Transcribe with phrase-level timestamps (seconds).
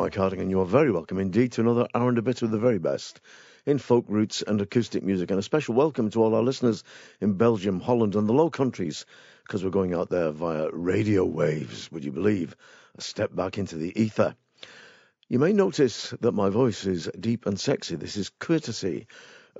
[0.00, 2.50] Mike Harding, and you are very welcome indeed to another hour and a bit of
[2.50, 3.20] the very best
[3.66, 5.30] in folk roots and acoustic music.
[5.30, 6.84] And a special welcome to all our listeners
[7.20, 9.04] in Belgium, Holland, and the Low Countries,
[9.44, 12.56] because we're going out there via radio waves, would you believe?
[12.96, 14.34] A step back into the ether.
[15.28, 17.96] You may notice that my voice is deep and sexy.
[17.96, 19.06] This is courtesy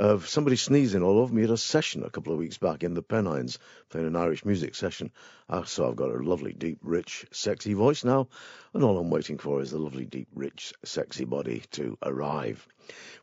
[0.00, 2.94] of somebody sneezing all over me at a session a couple of weeks back in
[2.94, 3.58] the Pennines,
[3.90, 5.10] playing an Irish music session.
[5.46, 8.28] Uh, so I've got a lovely, deep, rich, sexy voice now,
[8.72, 12.66] and all I'm waiting for is the lovely, deep, rich, sexy body to arrive.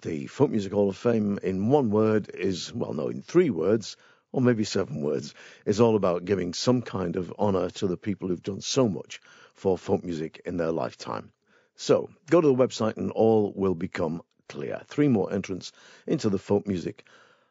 [0.04, 3.96] The Folk Music Hall of Fame, in one word, is, well, no, in three words,
[4.34, 5.34] or maybe seven words,
[5.66, 9.22] is all about giving some kind of honour to the people who've done so much
[9.54, 11.32] for folk music in their lifetime.
[11.78, 14.82] So, go to the website and all will become clear.
[14.88, 15.72] Three more entrants
[16.06, 17.06] into the Folk Music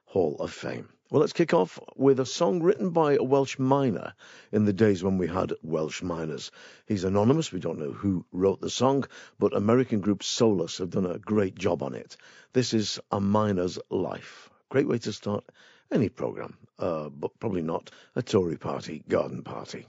[0.05, 0.91] Hall of Fame.
[1.12, 4.14] Well, let's kick off with a song written by a Welsh miner
[4.50, 6.50] in the days when we had Welsh miners.
[6.86, 9.04] He's anonymous, we don't know who wrote the song,
[9.38, 12.16] but American group Solas have done a great job on it.
[12.54, 14.48] This is A Miner's Life.
[14.70, 15.44] Great way to start
[15.91, 19.86] any program, uh, but probably not a Tory party, garden party.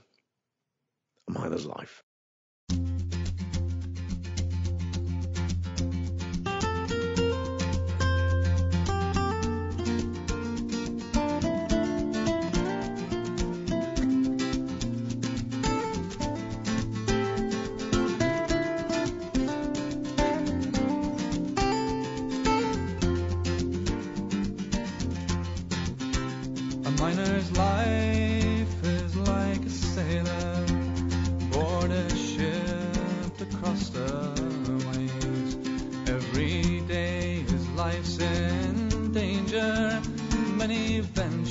[1.26, 2.04] A Miner's Life.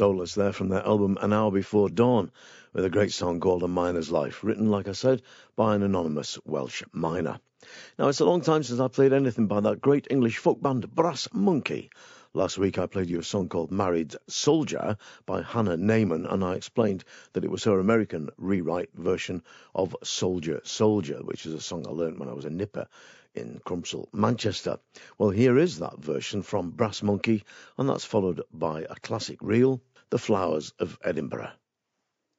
[0.00, 2.32] Solas there from their album An Hour Before Dawn
[2.72, 5.20] with a great song called A Miner's Life, written, like I said,
[5.56, 7.38] by an anonymous Welsh miner.
[7.98, 10.94] Now, it's a long time since I played anything by that great English folk band
[10.94, 11.90] Brass Monkey.
[12.32, 16.54] Last week I played you a song called Married Soldier by Hannah Neyman, and I
[16.54, 17.04] explained
[17.34, 19.42] that it was her American rewrite version
[19.74, 22.86] of Soldier Soldier, which is a song I learned when I was a nipper
[23.34, 24.78] in Crumpsall, Manchester.
[25.18, 27.44] Well, here is that version from Brass Monkey,
[27.76, 31.52] and that's followed by a classic reel, The Flowers of Edinburgh.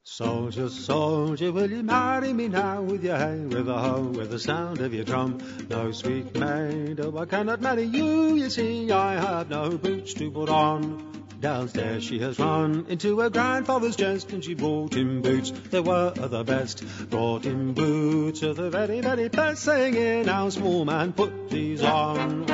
[0.04, 4.40] Soldier, soldier, will you marry me now with your hay, with a hoe, with the
[4.40, 5.38] sound of your drum?
[5.70, 10.30] No, sweet maid, oh, I cannot marry you, you see, I have no boots to
[10.32, 11.26] put on.
[11.40, 15.52] Downstairs she has run into her grandfather's chest and she brought him boots.
[15.52, 16.84] They were the best.
[17.10, 22.46] Brought him boots of the very, very best, saying, Now, small man, put these on.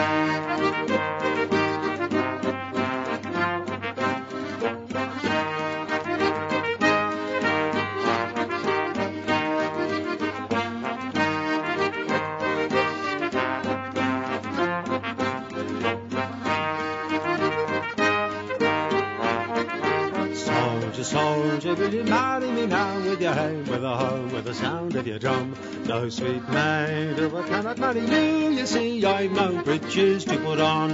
[21.48, 25.08] Will you marry me now with your hay, with a hoe, with the sound of
[25.08, 25.56] your drum?
[25.86, 30.90] No, sweet maid, I cannot marry you, you see, I've no breeches to put on.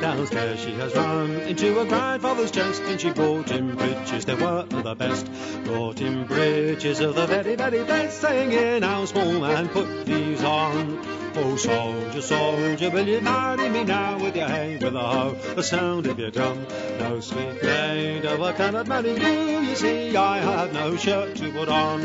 [0.00, 4.64] Downstairs she has run into her grandfather's chest, and she brought him breeches, that were
[4.82, 5.28] the best.
[5.64, 10.42] Brought him breeches of the very, very best, saying, here now, small man, put these
[10.44, 11.27] on.
[11.40, 15.62] Oh, soldier, soldier, will you marry me now with your hay, with a hoe, the
[15.62, 16.66] sound of your drum?
[16.98, 21.52] No, sweet maid, oh, I cannot marry you, you see, I have no shirt to
[21.52, 22.00] put on.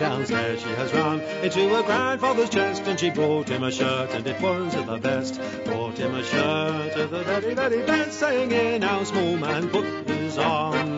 [0.00, 4.26] Downstairs she has run into her grandfather's chest, and she brought him a shirt, and
[4.26, 5.40] it was of the best.
[5.64, 10.04] Brought him a shirt of the very, very best, saying, here now, small man, put
[10.08, 10.93] this on.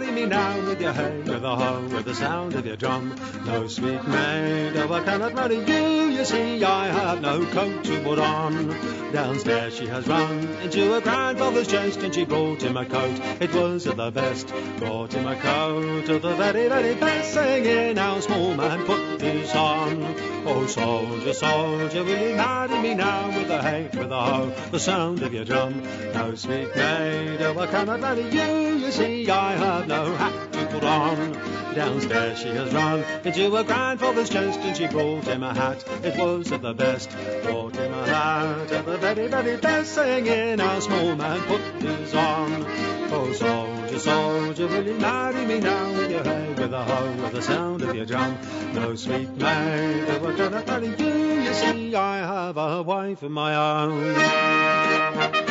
[0.00, 3.14] Marry me now with your hay, with a hoe, with the sound of your drum?
[3.46, 8.02] No, sweet maid, oh, I cannot marry you, you see, I have no coat to
[8.02, 8.68] put on.
[9.12, 13.54] Downstairs she has run into her grandfather's chest, and she brought him a coat, it
[13.54, 14.52] was of the best.
[14.78, 19.54] Brought him a coat of the very, very best, saying, now, small man, put this
[19.54, 20.35] on.
[20.48, 24.78] Oh, soldier, soldier, will you marry me now with the hay, with the hoe, the
[24.78, 25.82] sound of your drum?
[26.14, 31.32] No, sweet maid, oh, I cannot marry you, you see, I have no hat on.
[31.74, 35.84] Downstairs she has run into her grandfather's chest, and she brought him a hat.
[36.02, 37.10] It was of the best.
[37.42, 42.14] Brought him a hat of the very, very best, saying, "Our small man, put his
[42.14, 42.64] on."
[43.12, 47.32] Oh, soldier, soldier, will you marry me now with your hay, with a hoe, with
[47.32, 48.36] the sound of your drum?
[48.72, 51.42] No sweet maid, I ever gonna marry you?
[51.42, 55.45] You see, I have a wife of my own.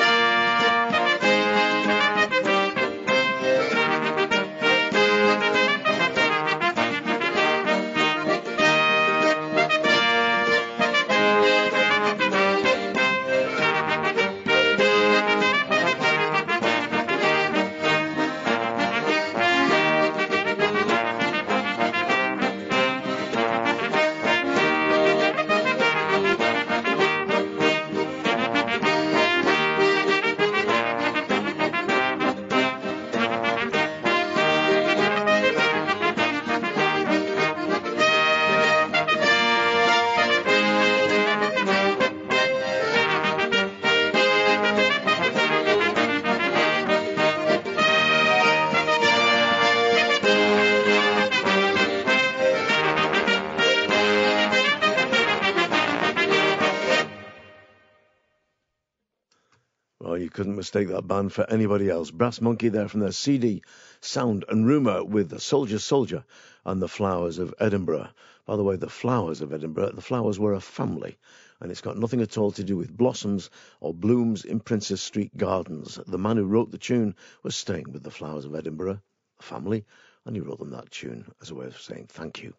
[60.76, 62.12] Mistake that band for anybody else.
[62.12, 63.62] Brass Monkey there from their CD
[64.02, 66.26] Sound and Rumour with the Soldier Soldier
[66.66, 68.10] and the Flowers of Edinburgh.
[68.46, 71.18] By the way, the Flowers of Edinburgh, the flowers were a family,
[71.62, 75.38] and it's got nothing at all to do with blossoms or blooms in Princes Street
[75.38, 75.98] Gardens.
[76.08, 79.00] The man who wrote the tune was staying with the Flowers of Edinburgh,
[79.40, 79.86] a family,
[80.26, 82.54] and he wrote them that tune as a way of saying thank you.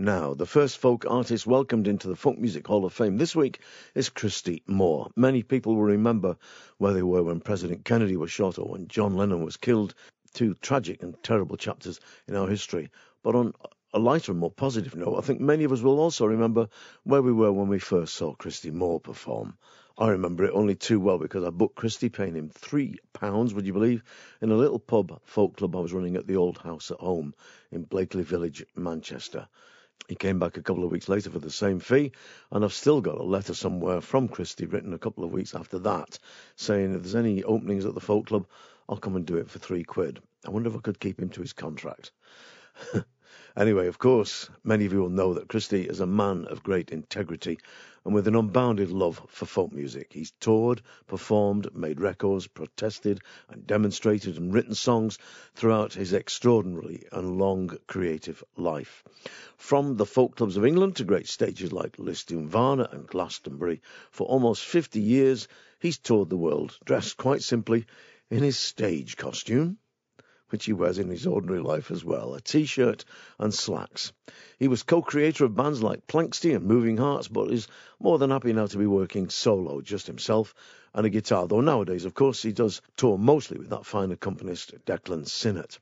[0.00, 3.58] Now, the first folk artist welcomed into the Folk Music Hall of Fame this week
[3.96, 5.10] is Christy Moore.
[5.16, 6.36] Many people will remember
[6.76, 9.96] where they were when President Kennedy was shot or when John Lennon was killed.
[10.34, 12.90] Two tragic and terrible chapters in our history.
[13.24, 13.54] But on
[13.92, 16.68] a lighter and more positive note, I think many of us will also remember
[17.02, 19.58] where we were when we first saw Christy Moore perform.
[19.98, 23.66] I remember it only too well because I booked Christy, paying him three pounds, would
[23.66, 24.04] you believe,
[24.40, 27.34] in a little pub folk club I was running at the old house at home
[27.72, 29.48] in Blackley Village, Manchester.
[30.06, 32.12] He came back a couple of weeks later for the same fee,
[32.52, 35.78] and I've still got a letter somewhere from Christy written a couple of weeks after
[35.80, 36.18] that
[36.56, 38.46] saying if there's any openings at the folk club,
[38.88, 40.20] I'll come and do it for three quid.
[40.46, 42.12] I wonder if I could keep him to his contract.
[43.58, 46.90] Anyway, of course, many of you will know that Christy is a man of great
[46.90, 47.58] integrity
[48.04, 50.12] and with an unbounded love for folk music.
[50.12, 55.18] He's toured, performed, made records, protested and demonstrated and written songs
[55.56, 59.02] throughout his extraordinary and long creative life.
[59.56, 64.64] From the folk clubs of England to great stages like Lisdoonvarna and Glastonbury, for almost
[64.64, 65.48] 50 years
[65.80, 67.86] he's toured the world, dressed quite simply
[68.30, 69.78] in his stage costume
[70.50, 73.04] which he wears in his ordinary life as well, a t-shirt
[73.38, 74.12] and slacks.
[74.58, 77.68] He was co-creator of bands like Planxty and Moving Hearts, but is
[78.00, 80.54] more than happy now to be working solo, just himself
[80.94, 84.74] and a guitar, though nowadays, of course, he does tour mostly with that fine accompanist
[84.86, 85.78] Declan Sinnott.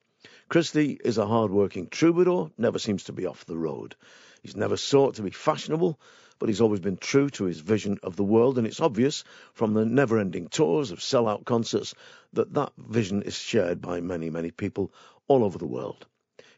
[0.49, 3.95] Christy is a hard-working troubadour, never seems to be off the road.
[4.43, 5.99] He's never sought to be fashionable,
[6.39, 9.75] but he's always been true to his vision of the world, and it's obvious from
[9.75, 11.95] the never ending tours of sell-out concerts
[12.33, 14.93] that that vision is shared by many, many people
[15.29, 16.07] all over the world.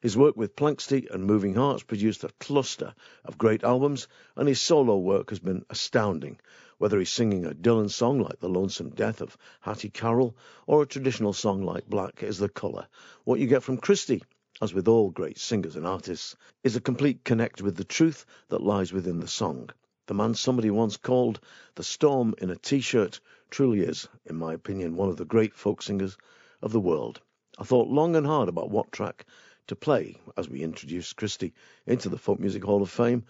[0.00, 2.94] His work with Planxty and Moving Hearts produced a cluster
[3.24, 4.06] of great albums,
[4.36, 6.38] and his solo work has been astounding,
[6.78, 10.36] whether he's singing a Dylan song like The Lonesome Death of Hattie Carroll
[10.68, 12.86] or a traditional song like Black is the Colour.
[13.24, 14.22] What you get from Christy
[14.60, 18.62] as with all great singers and artists, is a complete connect with the truth that
[18.62, 19.70] lies within the song.
[20.06, 21.40] The man somebody once called
[21.74, 25.82] the storm in a t-shirt truly is, in my opinion, one of the great folk
[25.82, 26.16] singers
[26.62, 27.20] of the world.
[27.58, 29.26] I thought long and hard about what track
[29.66, 31.52] to play as we introduced Christy
[31.86, 33.24] into the Folk Music Hall of Fame,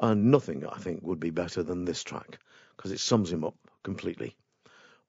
[0.00, 2.38] and nothing, I think, would be better than this track,
[2.76, 4.34] because it sums him up completely.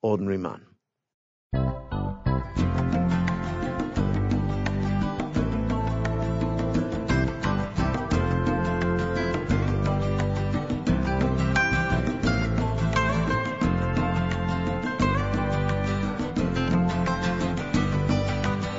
[0.01, 0.61] Ordinary Man.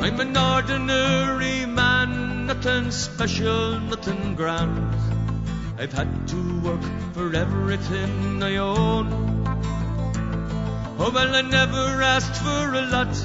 [0.05, 4.95] I'm an ordinary man, nothing special, nothing grand.
[5.79, 6.83] I've had to work
[7.15, 9.09] for everything I own.
[10.99, 13.17] Oh, well, I never asked for a lot.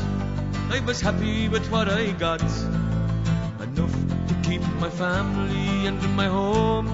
[0.71, 2.41] I was happy with what I got.
[3.59, 3.95] Enough
[4.29, 6.85] to keep my family and my home.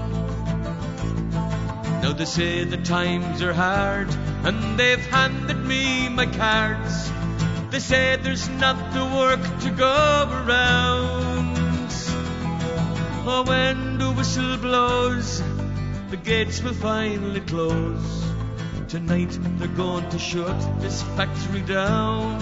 [2.02, 4.08] Now they say the times are hard,
[4.42, 7.12] and they've handed me my cards.
[7.70, 11.56] They say there's not the work to go around.
[13.28, 15.42] Oh, when the whistle blows,
[16.10, 18.24] the gates will finally close.
[18.88, 22.38] Tonight they're going to shut this factory down.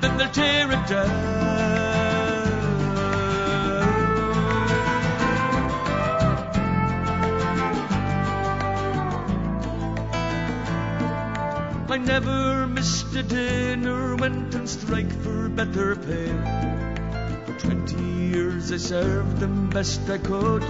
[0.00, 2.09] Then they'll tear it down.
[12.04, 16.28] Never missed a dinner, went on strike for better pay.
[17.46, 20.62] For twenty years I served them best I could.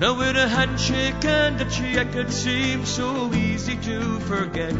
[0.00, 4.74] Now with a handshake and a check it seems so easy to forget.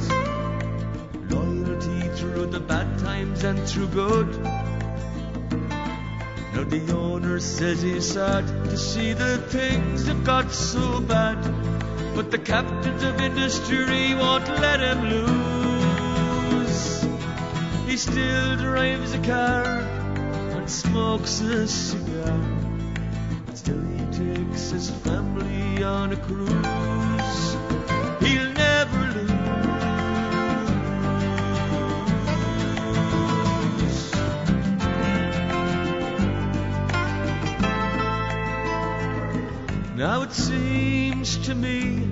[1.30, 4.42] Loyalty through the bad times and through good.
[6.54, 11.83] Now the owner says he's sad to see the things have got so bad.
[12.14, 16.74] But the captains of industry won't let him lose.
[17.86, 22.40] He still drives a car and smokes a cigar.
[23.48, 26.83] And still he takes his family on a cruise.
[39.96, 42.02] Now it seems to me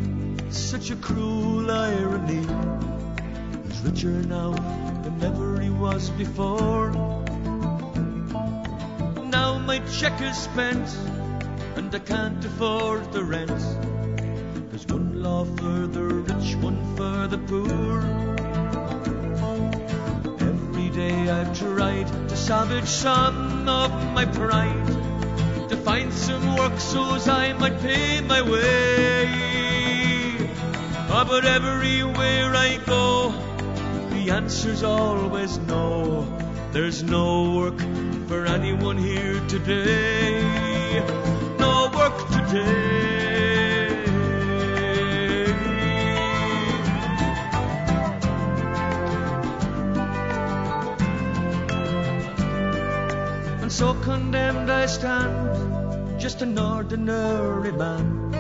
[0.51, 2.47] such a cruel irony.
[3.67, 4.53] He's richer now
[5.03, 6.93] than ever he was before.
[9.25, 10.97] Now my check is spent
[11.75, 13.61] and I can't afford the rent.
[14.71, 17.99] There's one law for the rich, one for the poor.
[20.41, 25.02] Every day I've tried to salvage some of my pride
[25.85, 29.27] find some work so as I might pay my way.
[31.11, 33.31] Oh, but everywhere I go,
[34.11, 36.27] the answer's always no.
[36.73, 37.81] There's no work
[38.29, 40.41] for anyone here today.
[41.59, 43.02] No work today.
[53.73, 58.31] So condemned I stand, just an ordinary man,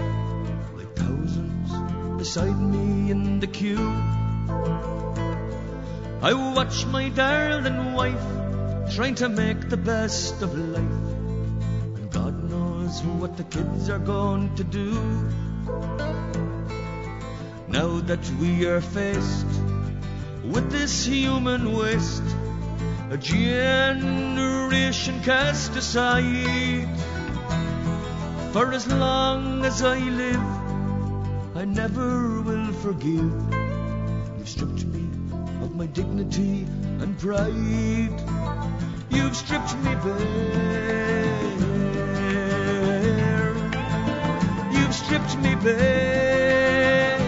[0.76, 3.88] with thousands beside me in the queue.
[6.20, 11.00] I watch my darling wife trying to make the best of life.
[11.96, 14.92] And God knows what the kids are going to do.
[17.68, 19.46] Now that we are faced
[20.44, 22.22] with this human waste,
[23.12, 26.88] a generation cast aside.
[28.52, 30.40] For as long as I live,
[31.54, 33.30] I never will forgive.
[34.38, 35.10] You've stripped me
[35.62, 36.66] of my dignity
[37.02, 38.18] and pride.
[39.10, 41.52] You've stripped me bare.
[44.72, 47.18] You've stripped me bare.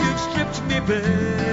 [0.00, 1.49] You've stripped me bare.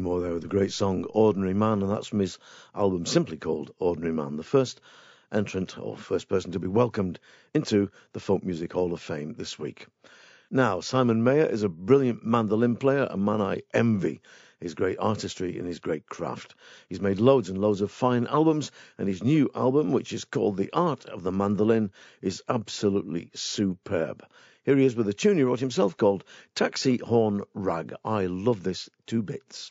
[0.00, 2.38] Moore there with the great song Ordinary Man, and that's from his
[2.74, 4.80] album simply called Ordinary Man, the first
[5.32, 7.18] entrant or first person to be welcomed
[7.54, 9.86] into the Folk Music Hall of Fame this week.
[10.50, 14.20] Now, Simon Mayor is a brilliant mandolin player, a man I envy
[14.60, 16.54] his great artistry and his great craft.
[16.88, 20.56] He's made loads and loads of fine albums, and his new album, which is called
[20.56, 21.90] The Art of the Mandolin,
[22.22, 24.24] is absolutely superb.
[24.64, 27.94] Here he is with a tune he wrote himself called Taxi Horn Rag.
[28.04, 29.70] I love this two bits.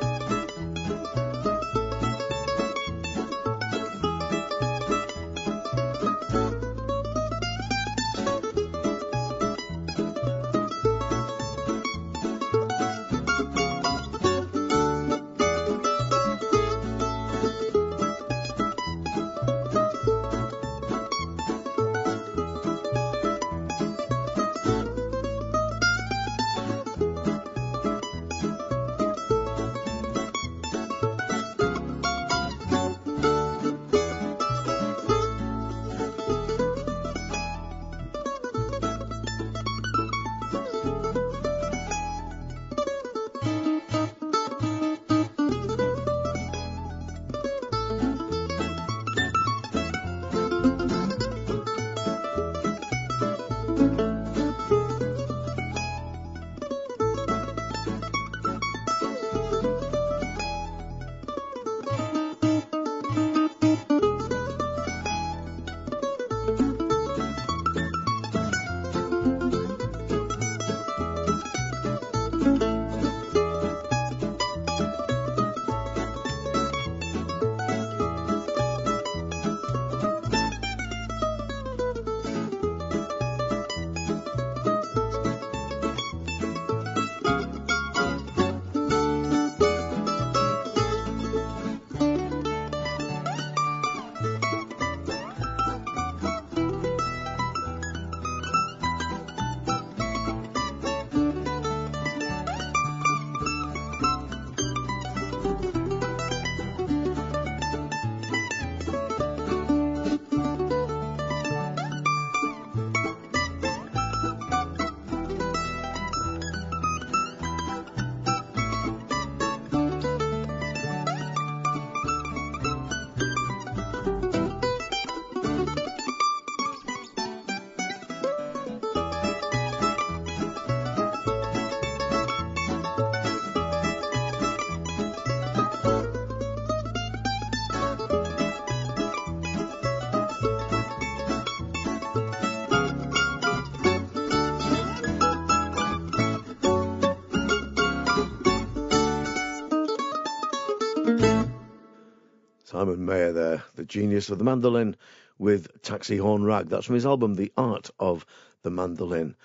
[152.81, 154.95] Simon Mayor there, the genius of the mandolin
[155.37, 156.67] with Taxi Horn Rag.
[156.67, 158.25] That's from his album The Art of
[158.63, 159.35] the Mandolin.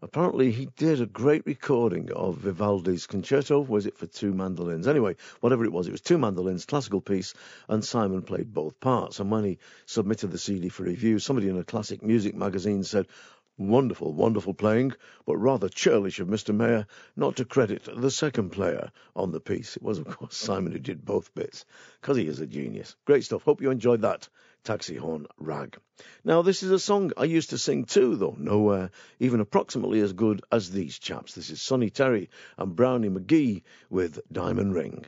[0.00, 3.60] Apparently, he did a great recording of Vivaldi's concerto.
[3.60, 4.88] Was it for two mandolins?
[4.88, 7.34] Anyway, whatever it was, it was two mandolins, classical piece,
[7.68, 9.20] and Simon played both parts.
[9.20, 13.08] And when he submitted the CD for review, somebody in a classic music magazine said,
[13.58, 14.92] Wonderful, wonderful playing,
[15.24, 16.54] but rather churlish of Mr.
[16.54, 19.76] Mayor not to credit the second player on the piece.
[19.76, 21.64] It was, of course, Simon who did both bits,
[22.00, 22.96] because he is a genius.
[23.06, 23.44] Great stuff.
[23.44, 24.28] Hope you enjoyed that.
[24.62, 25.78] Taxi Horn Rag.
[26.22, 28.90] Now, this is a song I used to sing too, though nowhere
[29.20, 31.34] even approximately as good as these chaps.
[31.34, 35.06] This is Sonny Terry and Brownie McGhee with Diamond Ring.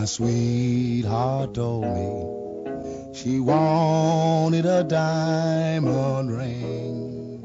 [0.00, 7.42] My sweetheart told me she wanted a diamond ring.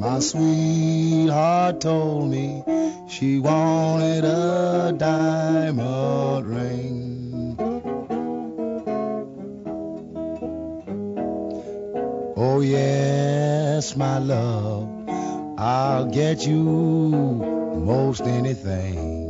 [0.00, 2.64] My sweetheart told me
[3.10, 7.56] she wanted a diamond ring.
[12.38, 14.93] Oh, yes, my love,
[15.56, 19.22] I'll get you most anything.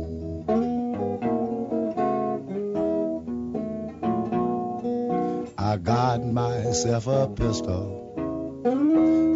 [5.57, 8.01] I got myself a pistol.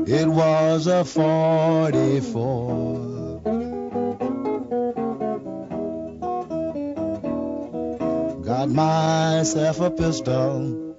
[0.07, 3.41] It was a 44.
[8.43, 10.95] Got myself a pistol.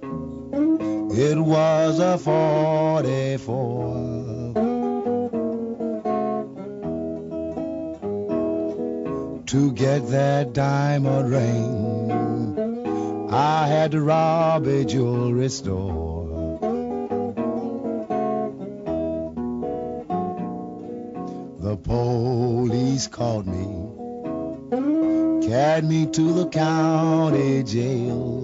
[1.11, 4.00] It was a 44.
[9.51, 16.57] To get that diamond ring I had to rob a jewelry store.
[21.59, 23.67] The police caught me,
[25.45, 28.40] carried me to the county jail.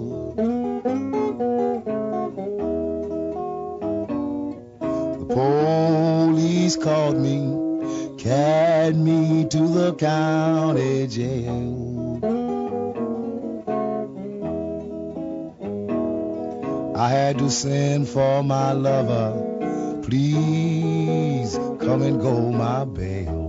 [18.42, 20.00] My lover.
[20.02, 23.48] Please come and go my bail.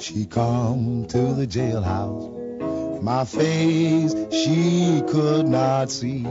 [0.00, 3.02] She come to the jailhouse.
[3.02, 6.22] My face she could not see.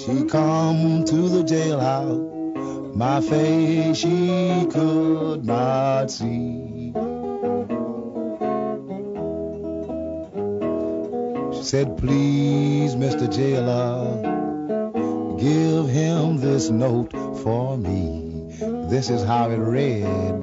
[0.00, 2.94] She come to the jailhouse.
[2.94, 6.49] My face she could not see.
[11.70, 13.32] Said, Please, Mr.
[13.32, 14.20] Jailer,
[15.38, 17.12] give him this note
[17.44, 18.48] for me.
[18.90, 20.34] This is how it read.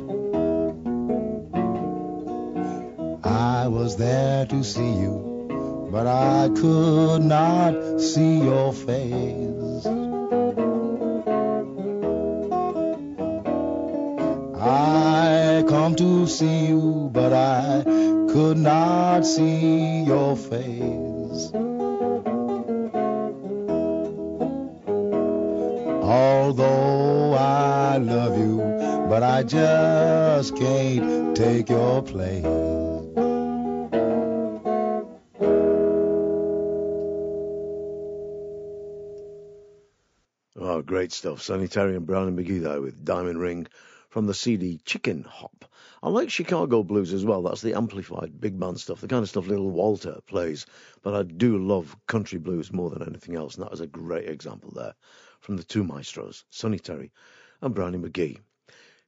[3.26, 9.86] I was there to see you, but I could not see your face.
[14.56, 17.84] I come to see you, but I
[18.32, 21.07] could not see your face.
[26.04, 28.58] Although I love you,
[29.08, 32.44] but I just can't take your place.
[40.60, 41.44] Oh, great stuff.
[41.44, 43.68] Sonny Terry and Brownie McGhee there with Diamond Ring
[44.10, 45.66] from the CD Chicken Hop.
[46.04, 47.42] I like Chicago blues as well.
[47.42, 50.66] That's the amplified big band stuff, the kind of stuff Little Walter plays.
[51.02, 54.30] But I do love country blues more than anything else, and that was a great
[54.30, 54.94] example there
[55.40, 57.12] from the two maestros, Sonny Terry
[57.62, 58.40] and Brownie McGhee.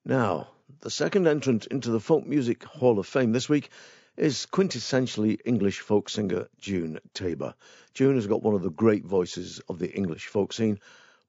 [0.03, 0.47] Now,
[0.81, 3.69] the second entrant into the Folk Music Hall of Fame this week
[4.17, 7.53] is quintessentially English folk singer June Tabor.
[7.93, 10.79] June has got one of the great voices of the English folk scene,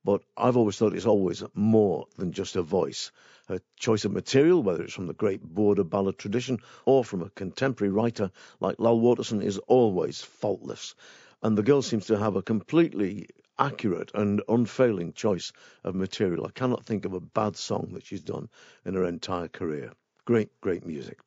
[0.04, 3.12] but I've always thought it's always more than just a voice.
[3.50, 7.30] Her choice of material, whether it's from the great border ballad tradition or from a
[7.30, 10.94] contemporary writer like Lal Waterson, is always faultless.
[11.42, 13.26] And the girl seems to have a completely
[13.58, 16.46] accurate and unfailing choice of material.
[16.46, 18.48] I cannot think of a bad song that she's done
[18.84, 19.94] in her entire career.
[20.24, 21.18] Great, great music.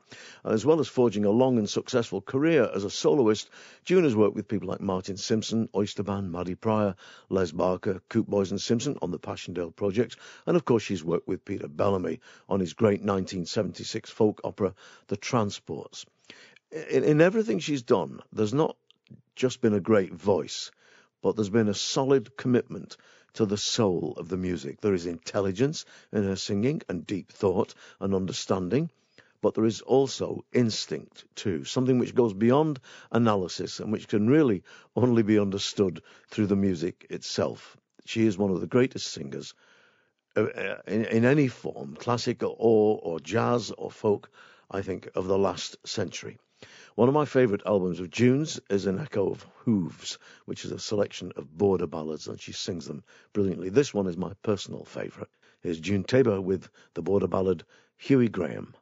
[0.44, 3.50] And As well as forging a long and successful career as a soloist,
[3.86, 6.96] June has worked with people like Martin Simpson, Oyster Band, Maddy Prior,
[7.30, 11.28] Les Barker, Coope Boyes and Simpson on the Passchendaele project, and of course she's worked
[11.28, 14.76] with Peter Bellamy on his great 1976 folk opera,
[15.08, 16.06] The Transports.
[16.72, 18.78] In, in everything she's done, there's not
[19.36, 20.72] just been a great voice,
[21.22, 22.98] but there's been a solid commitment
[23.34, 24.82] to the soul of the music.
[24.82, 28.90] There is intelligence in her singing and deep thought and understanding,
[29.42, 32.80] but there is also instinct too, something which goes beyond
[33.12, 34.64] analysis and which can really
[34.96, 37.78] only be understood through the music itself.
[38.06, 39.54] She is one of the greatest singers
[40.36, 44.30] uh, uh, in, in any form, classical or, or jazz or folk,
[44.72, 46.40] I think, of the last century.
[46.96, 50.78] One of my favourite albums of June's is An Echo of Hooves, which is a
[50.78, 53.04] selection of border ballads, and she sings them
[53.34, 53.70] brilliantly.
[53.70, 55.30] This one is my personal favourite.
[55.62, 57.64] Here's June Tabor with the border ballad
[57.98, 58.76] Hughie Graeme.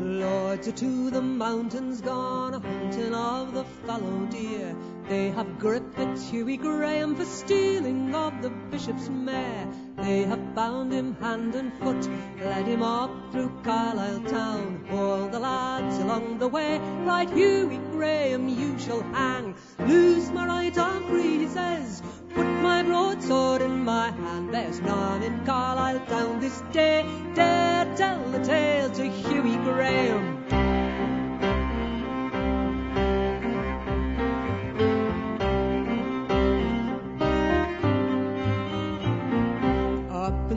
[0.00, 4.74] Lords are to the mountains gone, a hunting of the fallow deer.
[5.08, 9.66] They have gripped at Hughie Graeme for stealing of the bishop's mare.
[9.96, 12.06] They have bound him hand and foot,
[12.44, 14.84] led him up through Carlisle town.
[14.90, 19.54] All the lads along the way cried, Hughie Graeme, you shall hang.
[19.78, 22.02] Loose my right arm free, he says.
[22.34, 24.52] Put my broadsword in my hand.
[24.52, 30.67] There's none in Carlisle town this day dare tell the tale to Hughie Graeme.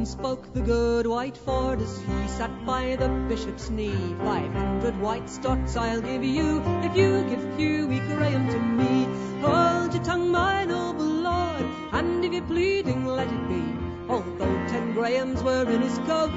[0.04, 4.16] Spoke the good white Ford as he sat by the bishop's knee.
[4.20, 9.06] Five hundred white stots I'll give you if you give Hughie Graeme to me.
[9.42, 13.64] Hold your tongue, my noble lord, and if you're pleading, let it be.
[14.10, 16.32] Although ten Grahams were in his coat,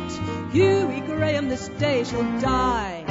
[0.53, 3.04] Hughie Graeme this day shall die.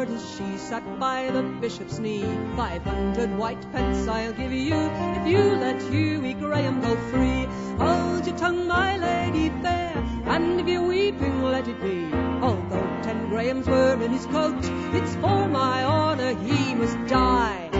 [0.00, 2.24] As she sat by the bishop's knee.
[2.56, 7.46] Five hundred white pence I'll give you if you let Hughie Graeme go free.
[7.76, 9.92] Hold your tongue, my lady fair,
[10.24, 12.10] and if you're weeping, let it be.
[12.40, 17.79] Although ten Grahams were in his coat, it's for my honour he must die.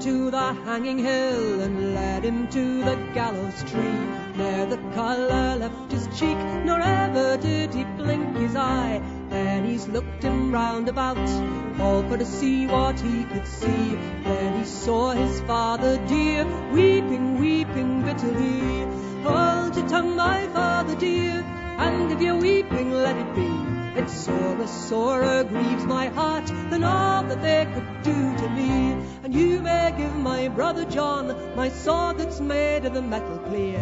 [0.00, 4.00] To the hanging hill and led him to the gallows tree.
[4.36, 9.02] There the colour left his cheek, nor ever did he blink his eye.
[9.30, 11.18] Then he's looked him round about,
[11.80, 13.98] all for to see what he could see.
[14.24, 18.86] Then he saw his father dear, weeping, weeping bitterly.
[19.22, 21.44] Hold your tongue, my father dear,
[21.78, 23.50] and if you're weeping, let it be.
[24.00, 28.96] It sorer, sorer grieves my heart than all that they could do to me.
[29.24, 33.80] And you may give my brother John my sword that's made of the metal clear.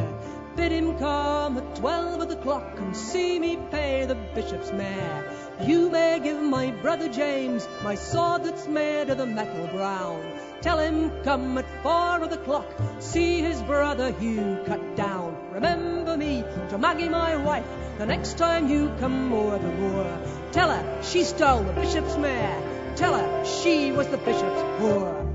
[0.54, 5.34] Bid him come at twelve of the clock and see me pay the bishop's mare.
[5.66, 10.22] You may give my brother James my sword that's made of the metal brown.
[10.60, 15.36] Tell him come at four of the clock, see his brother Hugh cut down.
[15.50, 17.66] Remember me to Maggie my wife,
[17.98, 20.20] the next time you come o'er the moor.
[20.52, 25.31] Tell her she stole the bishop's mare, tell her she was the bishop's whore.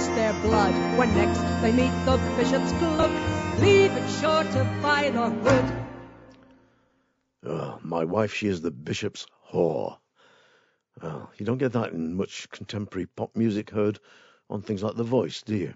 [0.00, 3.10] Their blood when next they meet the bishop's cloak.
[3.60, 5.86] Leave it short of by the hood.
[7.44, 9.98] Oh, my wife, she is the bishop's whore.
[11.02, 13.98] Well, you don't get that in much contemporary pop music heard
[14.48, 15.74] on things like The Voice, do you?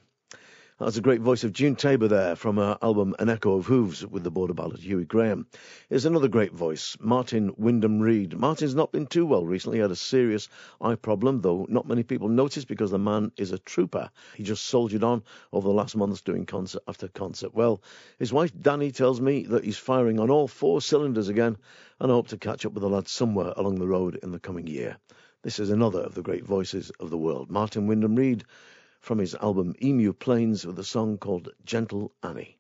[0.79, 4.07] That's a great voice of June Tabor there from her album An Echo of Hooves
[4.07, 5.47] with the border ballad Hughie Graeme.
[5.89, 8.39] Here's another great voice, Martyn Wyndham Read.
[8.39, 9.79] Martyn's not been too well recently.
[9.79, 13.53] He had a serious eye problem, though not many people noticed because the man is
[13.53, 14.11] a trooper.
[14.35, 17.55] He just soldiered on over the last months doing concert after concert.
[17.55, 17.81] Well,
[18.19, 21.57] his wife Danny tells me that he's firing on all four cylinders again
[22.01, 24.39] and I hope to catch up with the lad somewhere along the road in the
[24.39, 24.99] coming year.
[25.41, 28.45] This is another of the great voices of the world, Martyn Wyndham Read
[29.07, 32.59] from his album Emu Plains with a song called Gentle Annie.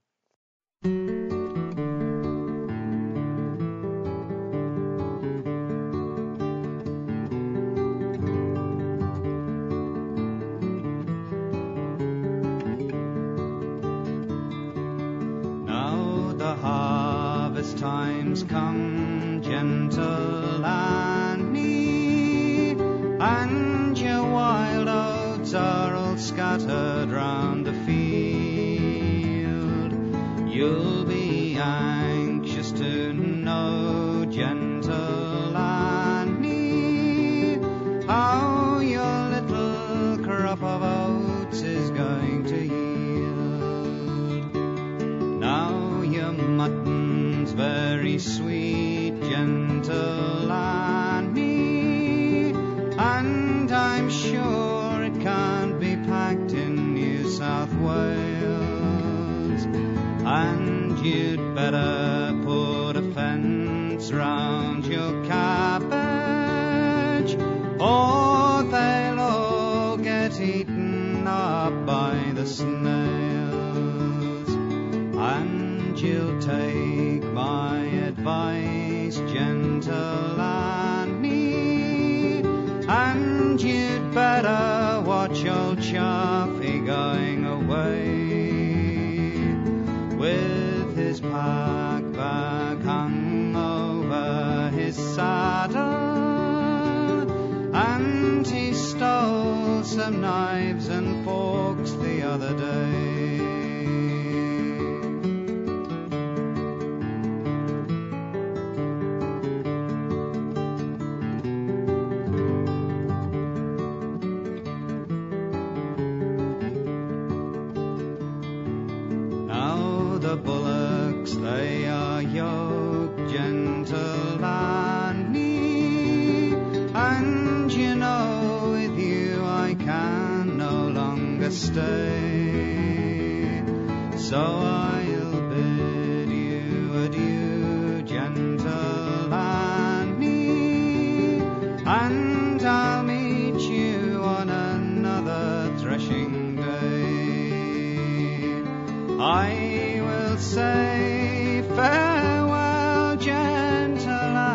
[149.29, 154.13] I will say farewell, gentle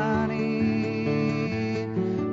[0.08, 1.10] Annie,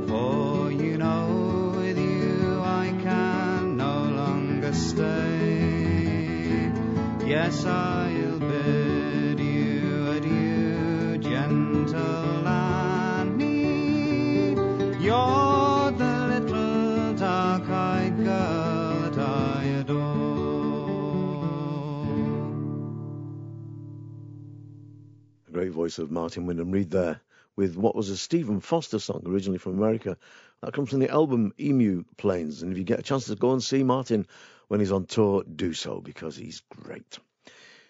[0.07, 5.51] for you know with you I can no longer stay.
[7.27, 7.98] Yes, I.
[25.99, 27.21] of Martyn Wyndham Read there
[27.57, 30.17] with what was a Stephen Foster song originally from America.
[30.63, 32.63] That comes from the album Emu Plains.
[32.63, 34.27] And if you get a chance to go and see Martyn
[34.69, 37.19] when he's on tour, do so because he's great.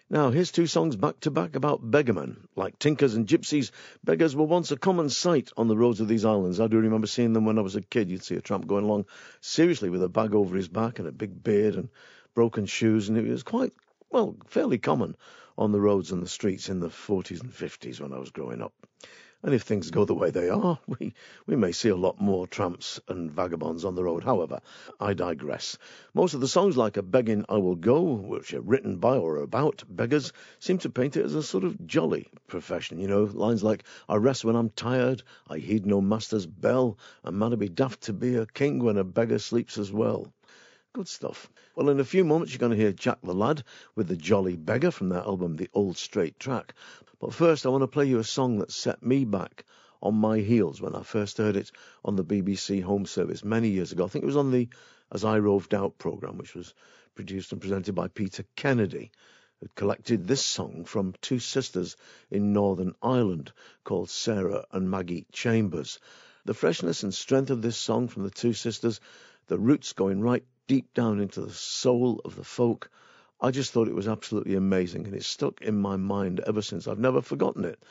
[0.09, 2.47] Now, here's two songs back to back about beggarmen.
[2.55, 3.69] Like tinkers and gypsies,
[4.03, 6.59] beggars were once a common sight on the roads of these islands.
[6.59, 8.09] I do remember seeing them when I was a kid.
[8.09, 9.05] You'd see a tramp going along
[9.39, 11.89] seriously with a bag over his back and a big beard and
[12.33, 13.73] broken shoes, and it was quite,
[14.09, 15.15] well, fairly common
[15.59, 18.61] on the roads and the streets in the 40s and 50s when I was growing
[18.61, 18.73] up.
[19.43, 21.13] And if things go the way they are, we,
[21.45, 24.23] we may see a lot more tramps and vagabonds on the road.
[24.23, 24.61] However,
[25.01, 25.77] I digress.
[26.13, 29.35] Most of the songs like A Begging I Will Go, which are written by or
[29.35, 32.97] about beggars, seem to paint it as a sort of jolly profession.
[32.97, 37.33] You know, lines like, I rest when I'm tired, I heed no master's bell, a
[37.33, 40.33] man be daft to be a king when a beggar sleeps as well.
[40.91, 41.51] Good stuff.
[41.75, 43.63] Well, in a few moments, you're going to hear Jack the Lad
[43.93, 46.73] with the Jolly Beggar from their album, The Old Straight Track.
[47.19, 49.65] But first, I want to play you a song that set me back
[50.01, 51.71] on my heels when I first heard it
[52.03, 54.05] on the BBC Home Service many years ago.
[54.05, 54.67] I think it was on the
[55.11, 56.73] As I Roved Out programme, which was
[57.13, 59.11] produced and presented by Peter Kennedy,
[59.59, 61.97] who collected this song from two sisters
[62.31, 63.51] in Northern Ireland
[63.83, 65.99] called Sarah and Maggie Chambers.
[66.45, 68.99] The freshness and strength of this song from the two sisters,
[69.45, 72.91] the roots going right deep down into the soul of the folk.
[73.41, 76.87] I just thought it was absolutely amazing, and it's stuck in my mind ever since.
[76.87, 77.81] I've never forgotten it.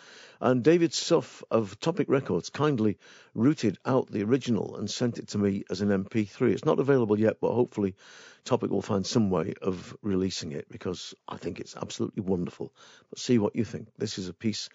[0.41, 2.97] And David Suff of Topic Records kindly
[3.35, 6.53] rooted out the original and sent it to me as an MP3.
[6.53, 7.97] It's not available yet, but hopefully
[8.45, 12.72] Topic will find some way of releasing it because I think it's absolutely wonderful.
[13.11, 13.89] But see what you think.
[13.99, 14.68] This is a piece,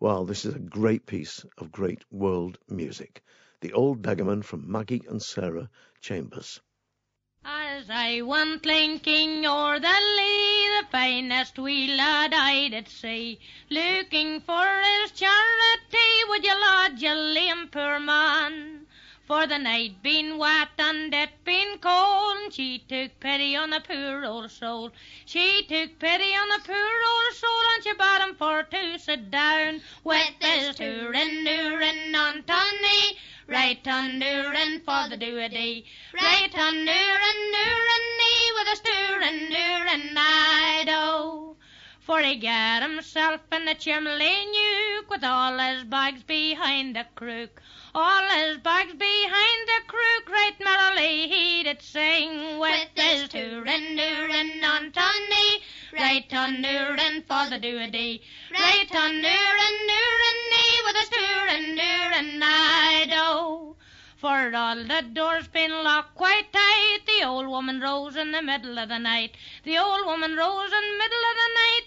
[0.00, 3.22] well, this is a great piece of great world music.
[3.60, 5.68] The Old Beggarman from Maggie and Sarah
[6.00, 6.62] Chambers.
[7.90, 14.40] I I went linking o'er the lea, the finest wee lad I did see, looking
[14.40, 18.86] for his charity, would you lodge a lame poor man?
[19.24, 23.80] For the night been wet and it been cold, and she took pity on the
[23.80, 24.90] poor old soul.
[25.24, 29.30] She took pity on the poor old soul, and she bade him for to sit
[29.30, 33.16] down with his tourin' on Tony.
[33.46, 35.84] Right on tourin' for the do a dee.
[36.12, 38.12] Right tourin' tourin'
[38.56, 41.41] with his tourin' tourin' I do.
[42.04, 47.62] For he got himself in the chimney nuke with all his bags behind the crook.
[47.94, 54.64] All his bags behind the crook, right merrily he did sing with his tourin' tourin'
[54.64, 55.62] on Tony.
[55.92, 58.20] Right on tourin' for the do a dee.
[58.50, 63.76] Right on tourin' knee with his tourin' tourin' I do.
[64.16, 68.78] For all the doors been locked quite tight, the old woman rose in the middle
[68.78, 69.34] of the night.
[69.64, 71.81] The old woman rose in the middle of the night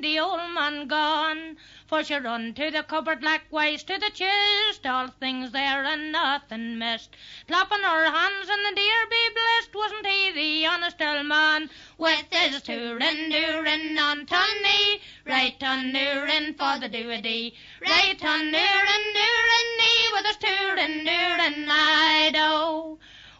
[0.00, 1.56] the old man gone.
[1.86, 6.78] For she run to the cupboard likewise to the chest, all things there and nothing
[6.78, 7.16] missed.
[7.46, 11.70] Clapping her hands and the dear be blessed, wasn't he the honest old man?
[11.96, 17.08] With his tourin' tourin' on Tony, right on tourin' for the do.
[17.08, 22.98] Right on tourin' tourin' knee with his tourin' tourin' I do.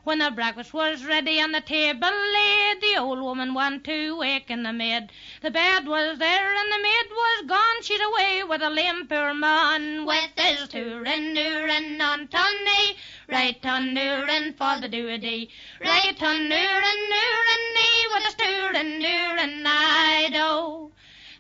[0.08, 4.62] When the breakfast was ready and the table laid, the old woman went to waken
[4.62, 5.12] the maid.
[5.42, 7.82] The bed was there and the maid was gone.
[7.82, 12.96] She's away with a lame poor man with his tourin' tourin' on Tony.
[13.28, 15.50] Right on tourin' for the do a dee.
[15.78, 20.90] Right on tourin' knee with his tourin' tourin' I do.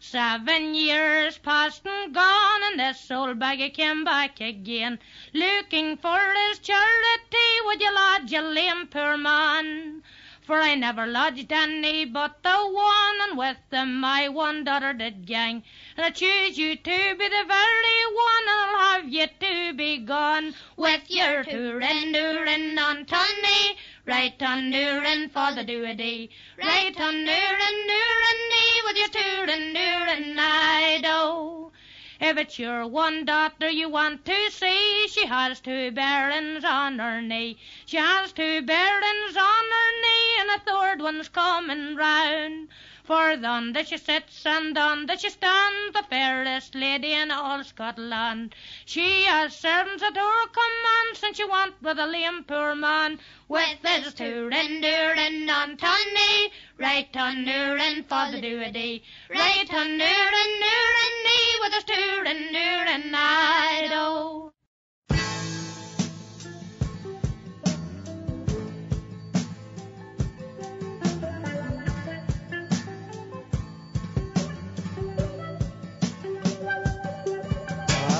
[0.00, 5.00] Seven years past and gone, and this old beggar came back again,
[5.34, 7.60] looking for his charity.
[7.64, 10.02] Would you lodge a lame poor man?
[10.48, 15.26] For I never lodged any but the one, and with them my one daughter did
[15.26, 15.62] gang.
[15.94, 19.98] And I choose you to be the very one, and I'll have you to be
[19.98, 23.76] gone with your tourin' tourin' on Tony.
[24.06, 26.30] Right on tourin' for the doody.
[26.56, 31.72] Right on tourin' tourin' with your tourin' tourin' I do.
[32.20, 37.22] If it's your one daughter you want to see, she has two bairns on her
[37.22, 37.58] knee.
[37.86, 42.70] She has two bairns on her knee, and a third one's coming round.
[43.08, 47.64] For on that she sits and on that she stands, the fairest lady in all
[47.64, 48.54] Scotland.
[48.84, 53.18] She has servants at her command, since she want with a lame poor man.
[53.48, 59.02] With his tourin' tourin' on Tony, right on tourin' for the dee.
[59.30, 64.52] Right on tourin' tourin' knee with his tourin' tourin' I do.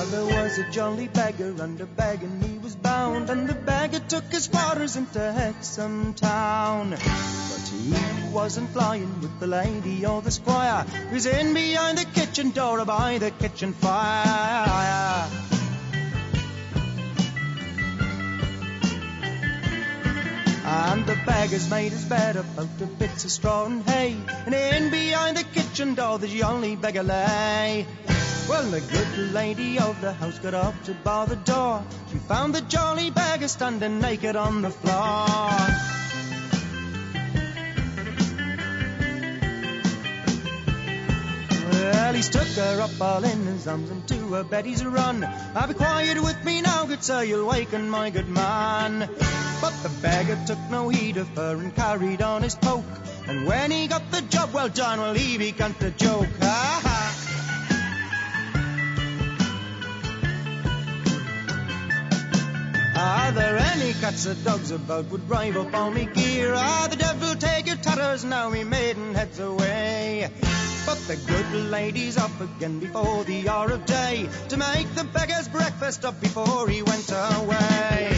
[0.09, 4.23] There was a jolly beggar under bag and he was bound and the beggar took
[4.25, 7.93] his quarters into Hexham town but he
[8.33, 12.79] wasn't flying with the lady or the squire he was in behind the kitchen door
[12.79, 15.29] or by the kitchen fire
[20.71, 24.15] And the beggar's made his bed up out of bits of straw and hay.
[24.45, 27.87] And in behind the kitchen door, the jolly beggar lay.
[28.49, 31.83] Well, the good lady of the house got up to bar the door.
[32.11, 35.27] She found the jolly beggar standing naked on the floor.
[41.71, 45.23] Well, he took her up all in his arms and to her bed he's run.
[45.53, 49.07] I'll be quiet with me now, good sir, you'll waken my good man.
[49.61, 52.83] But the beggar took no heed of her and carried on his poke.
[53.27, 56.25] And when he got the job well done, well, he began to joke.
[56.41, 56.88] Ha
[63.31, 66.53] there any cats or dogs about would drive up all me gear?
[66.55, 70.29] Ah, the devil take your tatters now, me maiden heads away.
[70.85, 75.47] But the good lady's up again before the hour of day to make the beggar's
[75.47, 78.17] breakfast up before he went away.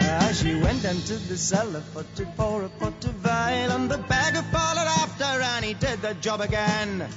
[0.00, 3.98] As she went into the cellar for to pour a pot of ale, and the
[3.98, 7.08] beggar followed after, and he did the job again.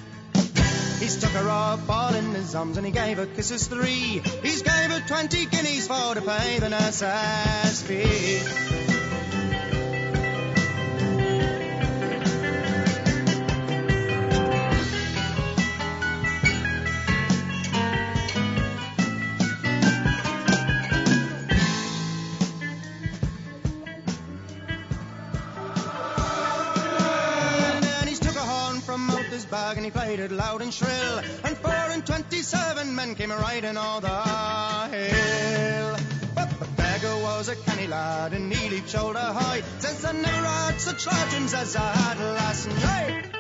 [1.04, 4.22] He took her up all in his arms and he gave her kisses three.
[4.42, 8.93] He's gave her twenty guineas for to pay the nurse's fee.
[29.84, 31.20] And he played it loud and shrill.
[31.44, 35.98] And four and twenty-seven men came riding all the hill.
[36.34, 39.62] But the beggar was a canny lad and he leaped shoulder high.
[40.06, 43.33] I never had such lodgings as I had last night.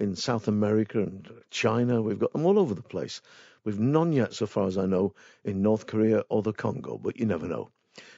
[0.00, 2.00] in South America and China.
[2.00, 3.20] We've got them all over the place.
[3.64, 7.18] We've none yet, so far as I know, in North Korea or the Congo, but
[7.18, 7.70] you never know.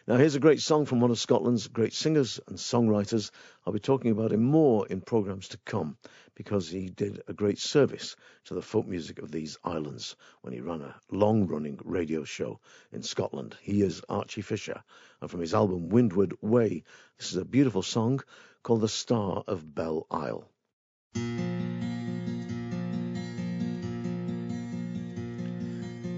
[0.07, 3.31] Now, here's a great song from one of Scotland's great singers and songwriters.
[3.65, 5.97] I'll be talking about him more in programmes to come
[6.35, 8.17] because he did a great service
[8.47, 12.61] to the folk music of these islands when he ran a long running radio show
[12.91, 13.57] in Scotland.
[13.63, 14.83] He is Archie Fisher,
[15.21, 16.83] and from his album Windward Way,
[17.19, 18.21] this is a beautiful song
[18.63, 20.49] called The Star of Belle Isle.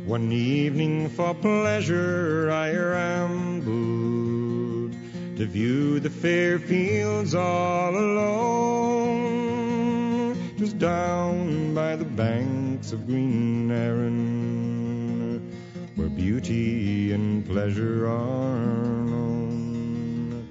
[0.06, 3.72] One evening for pleasure I rambled
[5.38, 9.16] to view the fair fields all alone.
[10.58, 15.40] Just down by the banks of Green Erin,
[15.96, 18.58] where beauty and pleasure are
[19.06, 20.46] known.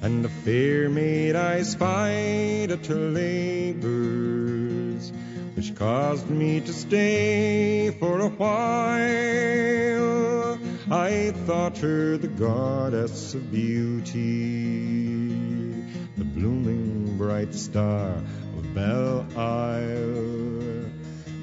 [0.00, 4.64] And a fair maid I spied at her labours
[5.64, 8.98] which caused me to stay for a while.
[10.90, 15.28] I thought her the goddess of beauty,
[16.18, 18.22] the blooming bright star
[18.58, 20.84] of Belle Isle.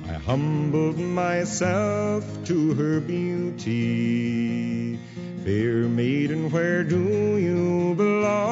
[0.07, 4.99] I humbled myself to her beauty.
[5.43, 8.43] Fair maiden, where do you belong?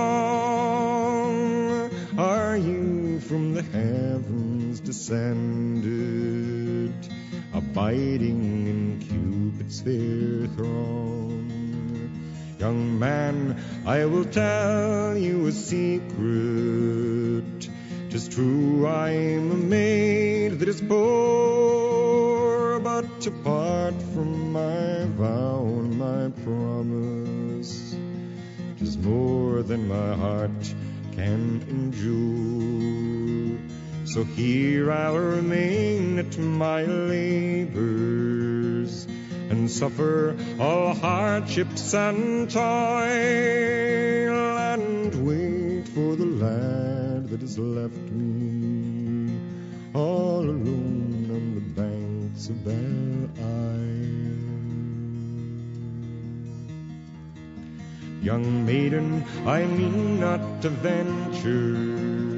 [2.17, 4.58] Are you from the heavens
[4.89, 5.93] descended,
[7.53, 12.09] abiding in Cupid's fair throne?
[12.57, 16.09] Young man, I will tell you a secret.
[18.09, 25.99] Tis true I'm a maid that is poor, but to part from my vow and
[25.99, 27.95] my promise,
[28.79, 30.73] tis more than my heart
[31.11, 33.29] can endure.
[34.13, 37.75] So here I'll remain at my labors
[39.51, 42.63] and suffer all hardships and toil
[44.73, 49.39] and wait for the lad that has left me
[49.93, 54.25] all alone on the banks of Belle Isle.
[58.23, 62.28] Young maiden, I mean not to venture.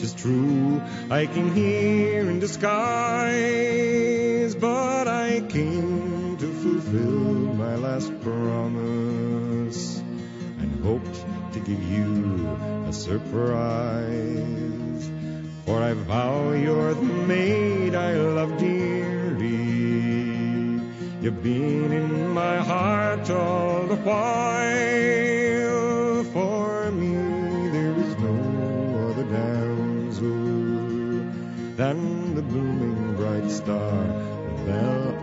[0.00, 0.80] Tis true,
[1.10, 3.34] I came here in disguise,
[4.54, 9.98] but I came to fulfill my last promise
[10.58, 11.22] and hoped
[11.52, 12.48] to give you
[12.88, 13.30] a surprise.
[15.66, 19.48] For I vow you're the maid I love dearly.
[21.20, 25.59] You've been in my heart all the while.
[31.80, 34.04] Than the blooming bright star
[34.50, 35.16] of Belle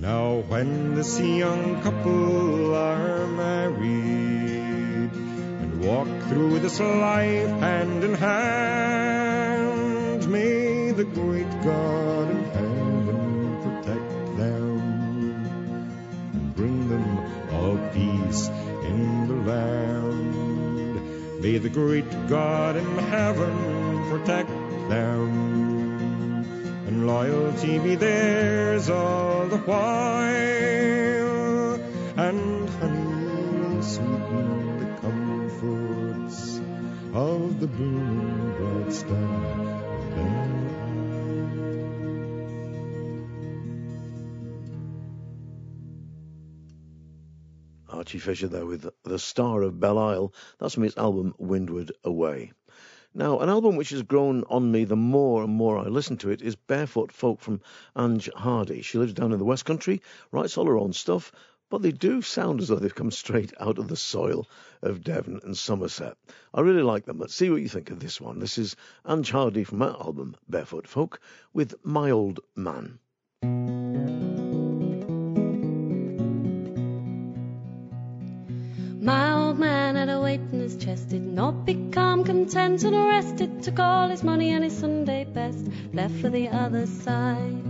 [0.00, 5.10] Now, when this young couple are married
[5.62, 9.48] and walk through this life hand in hand,
[10.30, 14.78] may the great God in heaven protect them
[16.32, 17.06] and bring them
[17.54, 18.42] all peace
[18.86, 19.97] in the land.
[21.40, 24.50] May the great God in heaven protect
[24.88, 26.44] them.
[26.88, 29.78] And loyalty be theirs all the while.
[32.16, 36.60] And honey sweeten the comforts
[37.14, 39.67] of the blooming bright star
[47.90, 50.34] Archie Fisher there with The Star of Belle Isle.
[50.58, 52.52] That's from his album Windward Away.
[53.14, 56.30] Now, an album which has grown on me the more and more I listen to
[56.30, 57.62] it is Barefoot Folk from
[57.96, 58.82] Ange Hardy.
[58.82, 61.32] She lives down in the West Country, writes all her own stuff,
[61.70, 64.46] but they do sound as though they've come straight out of the soil
[64.82, 66.16] of Devon and Somerset.
[66.52, 67.18] I really like them.
[67.18, 68.38] Let's see what you think of this one.
[68.38, 68.76] This is
[69.06, 71.20] Ange Hardy from her album Barefoot Folk
[71.52, 72.98] with My Old Man.
[80.28, 83.62] Weight in his chest, did not become content and arrested.
[83.62, 85.64] Took all his money and his Sunday best,
[85.94, 87.64] left for the other side.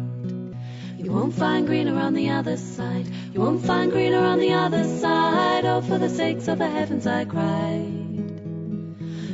[0.99, 3.07] You won't find greener on the other side.
[3.33, 5.67] You won't find greener on the other side.
[5.67, 7.95] Oh, for the sakes of the heavens, I cried.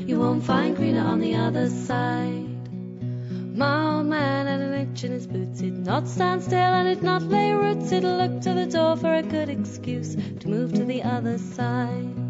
[0.08, 2.68] You won't find greener on the other side.
[3.56, 5.60] My old man had an itch in his boots.
[5.60, 7.88] He'd not stand still and he'd not lay roots.
[7.88, 12.23] He'd look to the door for a good excuse to move to the other side.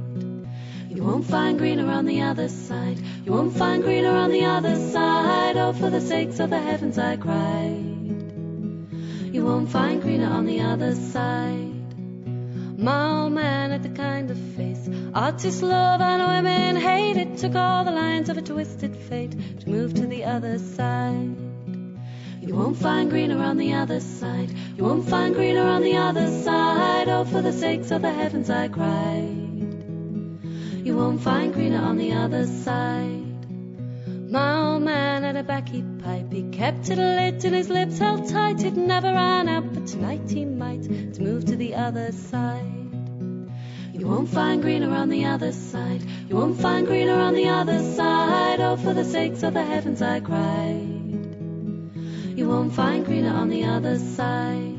[0.94, 3.00] You won't find greener on the other side.
[3.24, 5.56] You won't find greener on the other side.
[5.56, 7.94] Oh, for the sakes of the heavens, I cried.
[9.34, 11.98] You won't find greener on the other side.
[12.78, 17.16] My old man had the kind of face artists love and women hate.
[17.16, 21.36] It took all the lines of a twisted fate to move to the other side.
[22.40, 24.54] You won't find greener on the other side.
[24.76, 27.08] You won't find greener on the other side.
[27.08, 29.53] Oh, for the sakes of the heavens, I cried.
[30.84, 33.50] You won't find greener on the other side.
[34.30, 36.30] My old man had a baccy pipe.
[36.30, 38.62] He kept it lit and his lips held tight.
[38.62, 43.00] It never ran out, but tonight he might to move to the other side.
[43.94, 46.02] You won't find greener on the other side.
[46.28, 48.60] You won't find greener on the other side.
[48.60, 50.82] Oh, for the sakes of the heavens, I cried.
[52.36, 54.73] You won't find greener on the other side.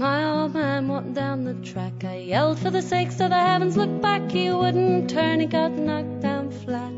[0.00, 2.04] My old man walking down the track.
[2.04, 4.30] I yelled for the sakes of the heavens, look back.
[4.30, 6.90] He wouldn't turn, he got knocked down flat.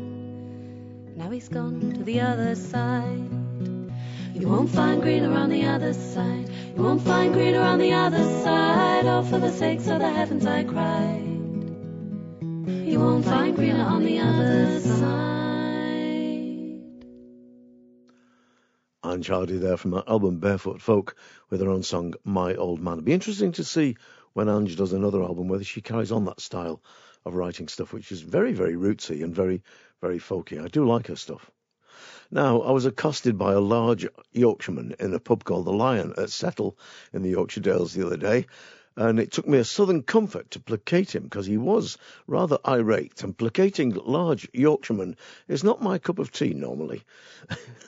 [1.17, 3.29] Now he's gone to the other side.
[4.33, 6.49] You won't find greener on the other side.
[6.77, 9.05] You won't find greener on the other side.
[9.05, 11.27] Oh, for the sakes of the heavens, I cried.
[12.87, 15.52] You won't find greener on the other side.
[19.05, 21.17] Ange Hardy there from her album Barefoot Folk
[21.49, 22.93] with her own song My Old Man.
[22.93, 23.97] It'd be interesting to see
[24.31, 26.81] when Ange does another album whether she carries on that style
[27.25, 29.61] of writing stuff, which is very, very rootsy and very,
[29.99, 30.57] very folky.
[30.63, 31.51] I do like her stuff.
[32.31, 36.31] Now, I was accosted by a large Yorkshireman in a pub called the Lion at
[36.31, 36.77] Settle
[37.11, 38.47] in the Yorkshire Dales the other day,
[38.95, 43.23] and it took me a southern comfort to placate him because he was rather irate,
[43.23, 45.15] and placating large Yorkshiremen
[45.47, 47.03] is not my cup of tea normally.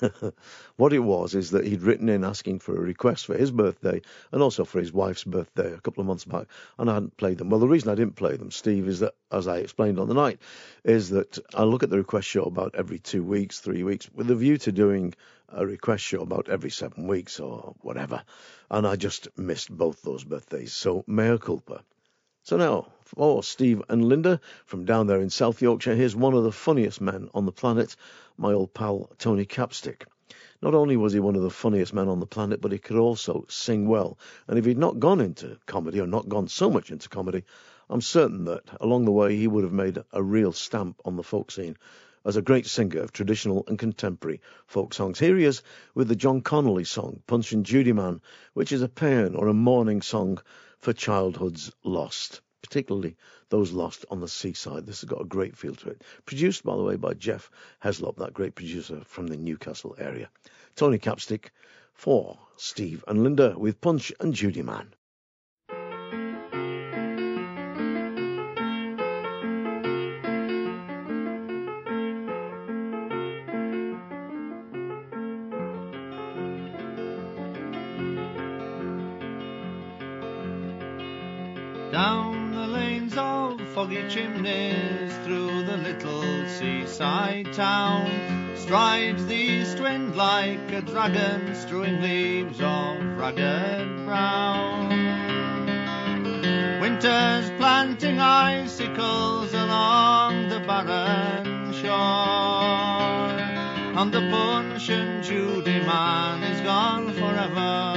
[0.75, 4.01] what it was is that he'd written in asking for a request for his birthday
[4.31, 6.47] and also for his wife's birthday a couple of months back,
[6.77, 7.49] and I hadn't played them.
[7.49, 10.13] Well, the reason I didn't play them, Steve, is that, as I explained on the
[10.13, 10.39] night,
[10.85, 14.29] is that I look at the request show about every two weeks, three weeks, with
[14.29, 15.15] a view to doing
[15.49, 18.21] a request show about every seven weeks or whatever.
[18.69, 20.73] And I just missed both those birthdays.
[20.73, 21.83] So, mea culpa.
[22.43, 26.43] So now, for Steve and Linda from down there in South Yorkshire, here's one of
[26.43, 27.95] the funniest men on the planet,
[28.37, 30.05] my old pal Tony Capstick.
[30.61, 32.97] Not only was he one of the funniest men on the planet, but he could
[32.97, 34.19] also sing well.
[34.47, 37.43] And if he'd not gone into comedy, or not gone so much into comedy,
[37.87, 41.23] I'm certain that along the way he would have made a real stamp on the
[41.23, 41.77] folk scene
[42.25, 45.19] as a great singer of traditional and contemporary folk songs.
[45.19, 45.61] Here he is
[45.93, 48.21] with the John Conolly song, Punch and Judy Man,
[48.53, 50.39] which is a paean or a mourning song
[50.79, 53.17] for childhood's lost, particularly
[53.49, 54.87] those lost on the seaside.
[54.87, 56.03] This has got a great feel to it.
[56.25, 57.51] Produced, by the way, by Jeff
[57.83, 60.31] Heslop, that great producer from the Newcastle area.
[60.75, 61.51] Tony Capstick
[61.93, 64.95] for Steve and Linda with Punch and Judy Man.
[88.65, 94.89] Strides the east wind like a dragon strewing leaves of ragged brown.
[96.81, 101.91] Winter's planting icicles along the barren shore,
[103.99, 107.94] and the Punch and Judy man is gone forever.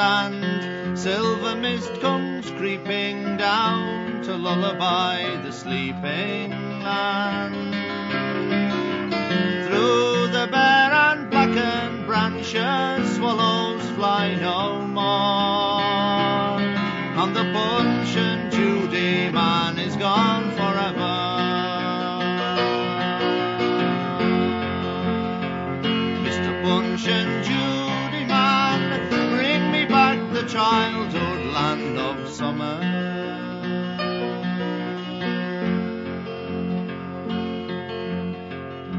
[0.00, 7.74] Stand, silver mist comes creeping down to lullaby the sleeping land.
[9.66, 15.59] Through the bare and blackened branches, swallows fly no more.
[30.40, 32.78] The childhood land of summer.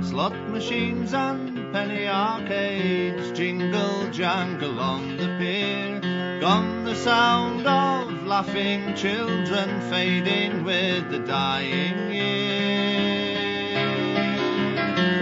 [0.03, 5.99] Slot machines and penny arcades jingle jangle on the pier.
[6.39, 13.79] Gone the sound of laughing children fading with the dying year.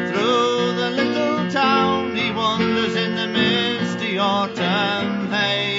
[0.10, 5.79] Through the little town he wanders in the misty autumn haze.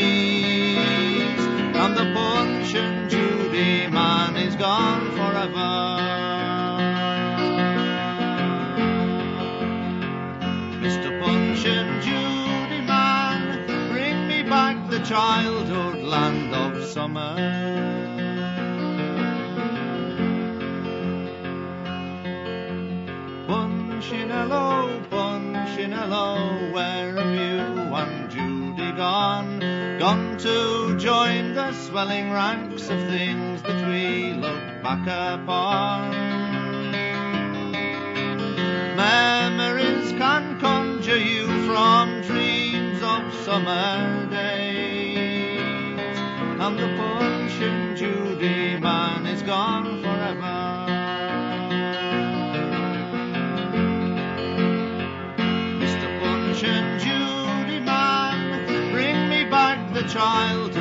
[1.91, 5.73] And the Punch and Judy man is gone forever.
[10.79, 11.21] Mr.
[11.21, 17.35] Punch and Judy man, bring me back the childhood land of summer.
[23.49, 29.60] Punchinello, Punchinello, where have you and Judy gone?
[30.01, 36.11] Gone to join the swelling ranks of things that we look back upon.
[38.97, 45.59] Memories can conjure you from dreams of summer days.
[46.59, 50.70] And the Punch and Judy man is gone forever.
[60.15, 60.80] Back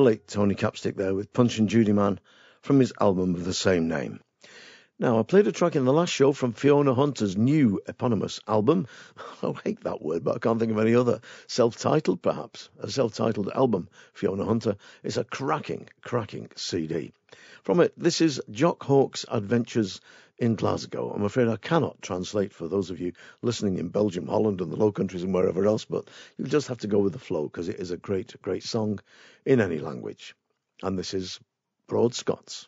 [0.00, 2.20] The late Tony Capstick there with Punch and Judy Man
[2.62, 4.20] from his album of the same name.
[4.98, 8.86] Now, I played a track in the last show from Fiona Hunter's new eponymous album.
[9.42, 11.20] I hate that word, but I can't think of any other.
[11.48, 12.70] Self titled, perhaps.
[12.78, 14.78] A self titled album, Fiona Hunter.
[15.02, 17.12] is a cracking, cracking CD.
[17.62, 20.00] From it, this is Jock Hawk's Adventures
[20.40, 21.12] in Glasgow.
[21.14, 23.12] I'm afraid I cannot translate for those of you
[23.42, 26.78] listening in Belgium, Holland, and the Low Countries and wherever else, but you'll just have
[26.78, 28.98] to go with the flow because it is a great, great song
[29.44, 30.34] in any language.
[30.82, 31.38] And this is
[31.86, 32.66] Broad Scots.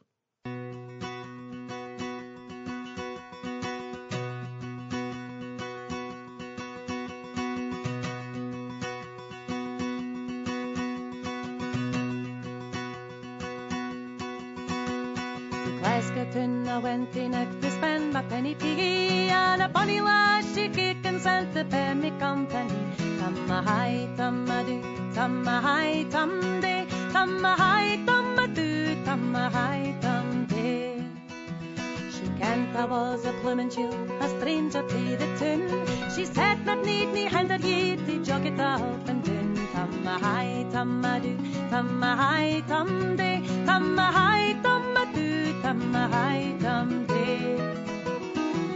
[44.10, 47.56] Hi, tamma do, tamma hi, tam de.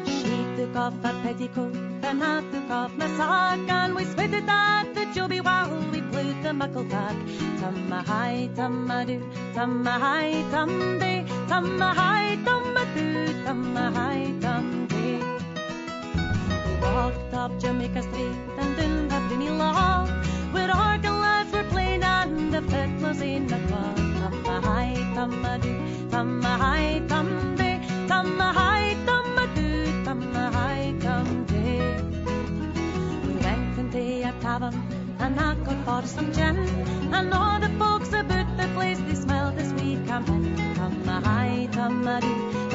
[0.07, 4.95] She took off her petticoat and hat took off my sock, and we spitted at
[4.95, 6.53] the jubby while we played the
[11.01, 15.21] day, tumma hi, tumma do, tumma hi, tum day.
[16.67, 20.07] We walked up Jamaica Street and in the Penny Law,
[20.53, 20.71] lads were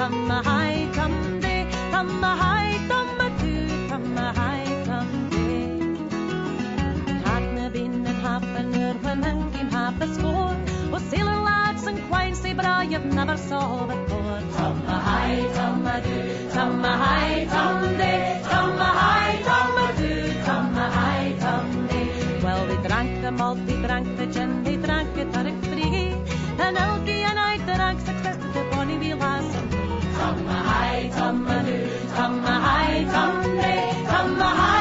[0.02, 0.32] Come
[2.24, 3.31] a high into a
[10.02, 10.94] in came half a score.
[10.94, 14.42] Oh, sailor lads and quine say, but I have never saw before.
[14.58, 21.88] Tumma hi, tumma do, tumma hi, tum day, tumma hi, tumma do, tumma hi, tum
[21.88, 22.40] day.
[22.44, 26.16] Well, they drank the malt, they drank the gin, they drank it at free.
[26.60, 29.78] And Elkie and I drank success to the bonny wee lass and me.
[30.18, 34.81] Tumma hi, tumma do, tumma hi, tum day, tumma hi, tumma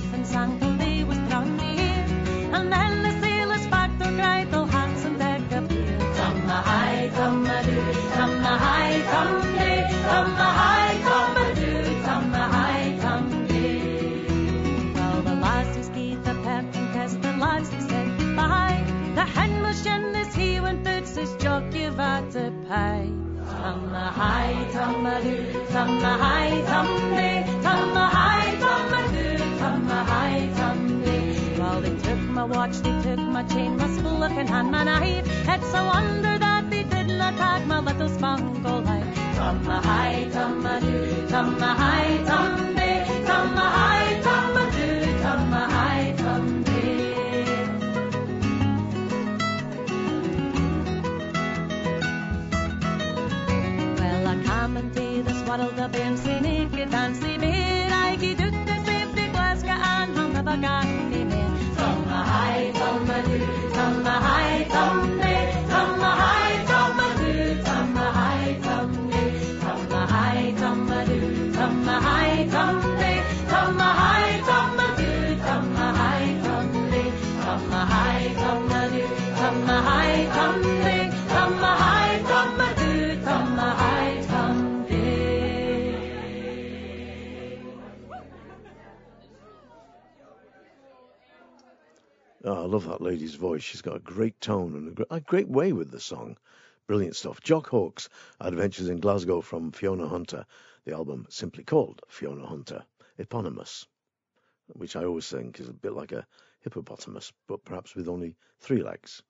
[0.00, 2.04] passed with muffins and till they was drowned near.
[2.52, 5.98] And then the sailors backed or cried, all hands and deck appear.
[5.98, 7.80] Tumma hi, tumma do,
[8.14, 11.72] tumma hi, tum day, tumma hi, tumma do,
[12.04, 14.92] tumma hi, tum day.
[14.94, 18.84] Well, the lassies gave the pep and kissed the lads, they said goodbye.
[19.14, 23.12] The hen was as he went out, says Jock, you've had to pay.
[23.50, 29.29] Tumma hi, tumma do, tumma hi, tum day, tumma hi, tumma do,
[29.60, 31.56] tumma hi, tum day.
[31.58, 35.26] Well, they took my watch, they took my chain, my split and hand, my knife.
[35.54, 39.08] It's a wonder that they did not tag my little spangle life.
[39.36, 40.96] Tumma hi, tumma do,
[41.32, 44.88] tumma hi, tum day, tumma hi, tumma do,
[45.24, 46.78] tumma hi, tum day.
[54.00, 57.39] Well, I come into the swaddled up naked and see
[60.56, 61.50] never get any more.
[61.76, 62.24] Tumma
[64.20, 65.29] hi,
[92.42, 93.62] Oh, I love that lady's voice.
[93.62, 96.38] She's got a great tone and a great way with the song.
[96.86, 97.42] Brilliant stuff.
[97.42, 98.08] Jock Hawkes,
[98.40, 100.46] Adventures in Glasgow from Fiona Hunter.
[100.86, 102.82] The album simply called Fiona Hunter,
[103.18, 103.86] eponymous,
[104.68, 106.26] which I always think is a bit like a
[106.60, 109.22] hippopotamus, but perhaps with only three legs.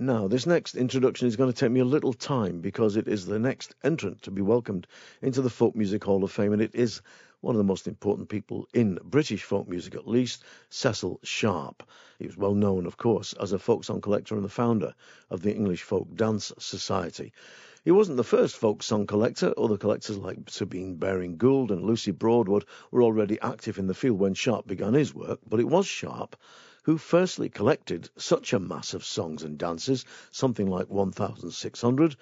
[0.00, 3.26] Now, this next introduction is going to take me a little time because it is
[3.26, 4.86] the next entrant to be welcomed
[5.22, 7.02] into the Folk Music Hall of Fame, and it is
[7.40, 11.82] one of the most important people in British folk music, at least, Cecil Sharp.
[12.20, 14.94] He was well known, of course, as a folk song collector and the founder
[15.30, 17.32] of the English Folk Dance Society.
[17.84, 19.52] He wasn't the first folk song collector.
[19.58, 24.20] Other collectors like Sabine Baring Gould and Lucy Broadwood were already active in the field
[24.20, 26.36] when Sharp began his work, but it was Sharp
[26.88, 32.16] who firstly collected such a mass of songs and dances, something like 1,600.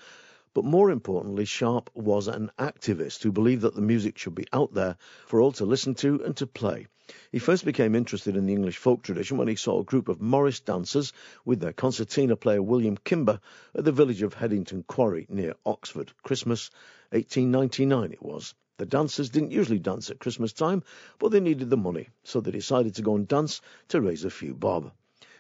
[0.55, 4.75] But more importantly, Sharp was an activist who believed that the music should be out
[4.75, 4.97] there
[5.29, 6.89] for all to listen to and to play.
[7.31, 10.21] He first became interested in the English folk tradition when he saw a group of
[10.21, 11.13] Morris dancers
[11.45, 13.39] with their concertina player William Kimber
[13.73, 16.11] at the village of Headington Quarry near Oxford.
[16.25, 16.73] Christmas
[17.11, 18.53] 1899 it was.
[18.79, 20.83] The dancers didn't usually dance at Christmas time,
[21.19, 24.31] but they needed the money, so they decided to go and dance to raise a
[24.31, 24.93] few bob.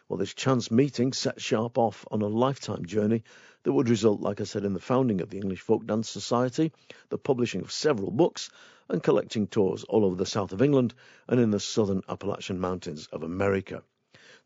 [0.08, 3.24] Well, this chance meeting set Sharp off on a lifetime journey
[3.64, 6.72] that would result, like I said, in the founding of the English Folk Dance Society,
[7.08, 8.48] the publishing of several books,
[8.88, 10.94] and collecting tours all over the south of England
[11.28, 13.82] and in the southern Appalachian Mountains of America.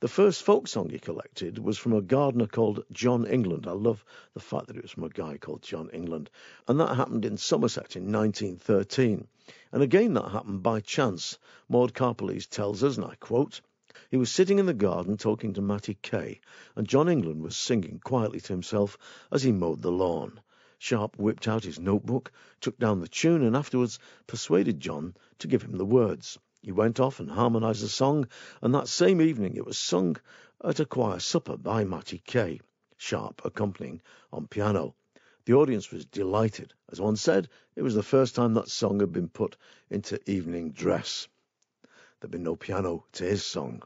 [0.00, 3.66] The first folk song he collected was from a gardener called John England.
[3.66, 6.30] I love the fact that it was from a guy called John England.
[6.66, 9.28] And that happened in Somerset in 1913.
[9.72, 11.38] And again, that happened by chance.
[11.68, 13.60] Maud Karpeles tells us, and I quote,
[14.10, 16.40] he was sitting in the garden talking to Matty Kay,
[16.76, 18.96] and John England was singing quietly to himself
[19.30, 20.40] as he mowed the lawn.
[20.78, 22.32] Sharp whipped out his notebook,
[22.62, 26.38] took down the tune, and afterwards persuaded John to give him the words.
[26.62, 28.28] He went off and harmonised the song,
[28.60, 30.18] and that same evening it was sung
[30.62, 32.60] at a choir supper by Matty Kay,
[32.98, 34.94] Sharp accompanying on piano.
[35.46, 36.74] The audience was delighted.
[36.92, 39.56] As one said, it was the first time that song had been put
[39.88, 41.28] into evening dress.
[42.20, 43.82] There'd been no piano to his song.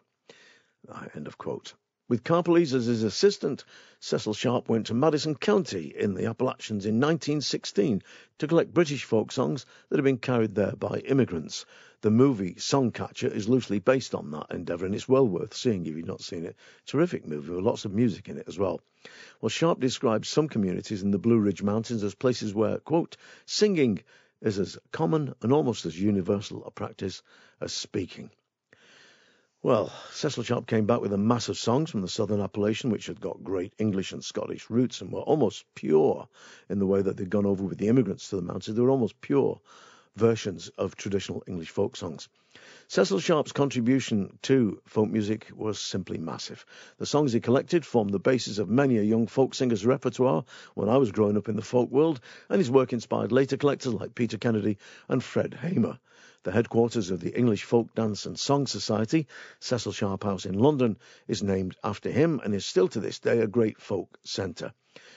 [1.14, 1.74] End of quote.
[2.06, 3.64] With Karpeles as his assistant,
[3.98, 8.02] Cecil Sharp went to Madison County in the Appalachians in 1916
[8.36, 11.64] to collect British folk songs that had been carried there by immigrants.
[12.02, 15.96] The movie Songcatcher is loosely based on that endeavour, and it's well worth seeing if
[15.96, 16.56] you've not seen it.
[16.84, 18.82] Terrific movie with lots of music in it as well.
[19.40, 24.00] Well, Sharp describes some communities in the Blue Ridge Mountains as places where, quote, singing
[24.42, 27.22] is as common and almost as universal a practice
[27.62, 28.30] as speaking.
[29.64, 33.06] Well, Cecil Sharp came back with a mass of songs from the Southern Appalachian, which
[33.06, 36.28] had got great English and Scottish roots and were almost pure
[36.68, 38.76] in the way that they'd gone over with the immigrants to the mountains.
[38.76, 39.58] They were almost pure
[40.16, 42.28] versions of traditional English folk songs.
[42.88, 46.66] Cecil Sharp's contribution to folk music was simply massive.
[46.98, 50.44] The songs he collected formed the basis of many a young folk singer's repertoire
[50.74, 53.94] when I was growing up in the folk world, and his work inspired later collectors
[53.94, 54.76] like Peter Kennedy
[55.08, 55.98] and Fred Hamer.
[56.44, 59.26] The headquarters of the English Folk Dance and Song Society,
[59.60, 63.38] Cecil Sharp House in London, is named after him and is still to this day
[63.38, 64.74] a great folk centre.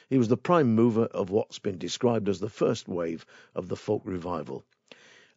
[0.10, 3.76] He was the prime mover of what's been described as the first wave of the
[3.76, 4.64] folk revival.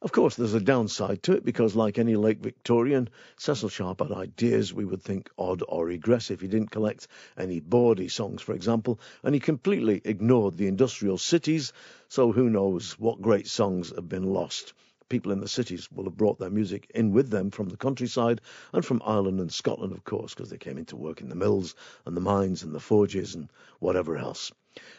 [0.00, 4.12] Of course, there's a downside to it because, like any late Victorian, Cecil Sharp had
[4.12, 6.40] ideas we would think odd or regressive.
[6.40, 11.72] He didn't collect any bawdy songs, for example, and he completely ignored the industrial cities,
[12.06, 14.72] so who knows what great songs have been lost
[15.10, 18.40] people in the cities will have brought their music in with them from the countryside
[18.72, 21.34] and from Ireland and Scotland, of course, because they came in to work in the
[21.34, 21.74] mills
[22.06, 23.50] and the mines and the forges and
[23.80, 24.52] whatever else.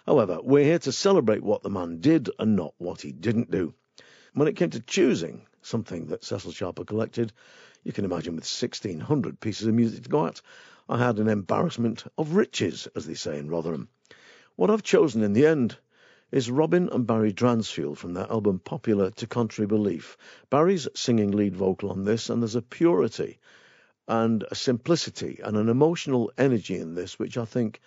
[0.05, 3.73] However, we're here to celebrate what the man did and not what he didn't do.
[4.33, 7.33] When it came to choosing something that Cecil Sharp collected,
[7.83, 10.41] you can imagine with 1,600 pieces of music to go at,
[10.89, 13.87] I had an embarrassment of riches, as they say in Rotherham.
[14.57, 15.77] What I've chosen in the end
[16.31, 20.17] is Robin and Barry Dransfield from their album Popular to Contrary Belief.
[20.49, 23.37] Barry's singing lead vocal on this, and there's a purity
[24.07, 27.81] and a simplicity and an emotional energy in this which I think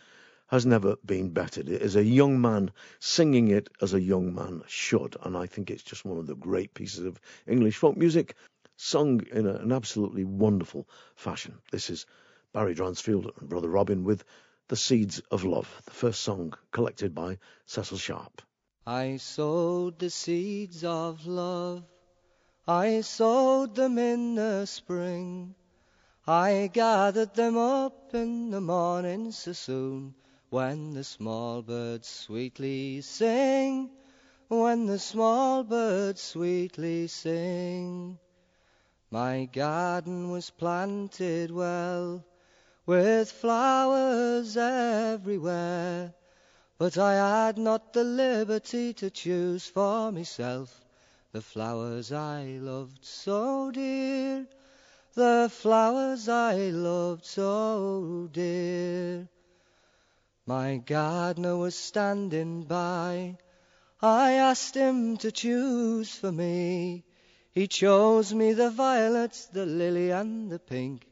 [0.48, 1.70] has never been bettered.
[1.70, 2.70] It is a young man
[3.00, 6.36] singing it as a young man should, and I think it's just one of the
[6.36, 8.34] great pieces of English folk music
[8.76, 10.86] sung in an absolutely wonderful
[11.16, 11.54] fashion.
[11.70, 12.04] This is
[12.52, 14.22] Barry Dransfield and Brother Robin with
[14.68, 18.40] the Seeds of Love, the first song collected by Cecil Sharp.
[18.86, 21.84] I sowed the seeds of love,
[22.66, 25.54] I sowed them in the spring.
[26.26, 30.14] I gathered them up in the morning so soon,
[30.48, 33.90] when the small birds sweetly sing,
[34.48, 38.18] when the small birds sweetly sing.
[39.10, 42.24] My garden was planted well
[42.86, 46.14] with flowers everywhere.
[46.76, 47.14] But I
[47.46, 50.84] had not the liberty to choose for myself
[51.34, 54.46] the flowers I loved so dear,
[55.14, 59.28] the flowers I loved so dear.
[60.46, 63.38] My gardener was standing by.
[64.00, 67.02] I asked him to choose for me.
[67.50, 71.04] He chose me the violets, the lily, and the pink.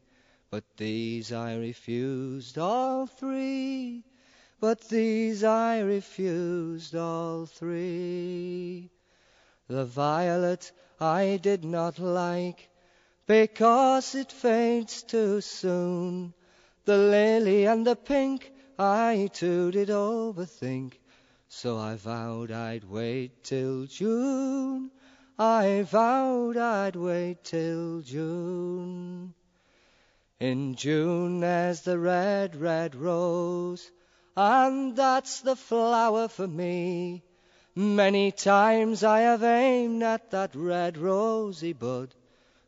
[0.53, 4.03] But these I refused all three,
[4.59, 8.91] but these I refused all three.
[9.67, 12.69] The violet I did not like,
[13.25, 16.35] because it fades too soon.
[16.85, 20.99] The lily and the pink I too did overthink,
[21.47, 24.91] so I vowed I'd wait till June.
[25.39, 29.33] I vowed I'd wait till June.
[30.39, 33.91] In June there's the red, red rose,
[34.35, 37.23] and that's the flower for me.
[37.75, 42.15] Many times I have aimed at that red rosy bud,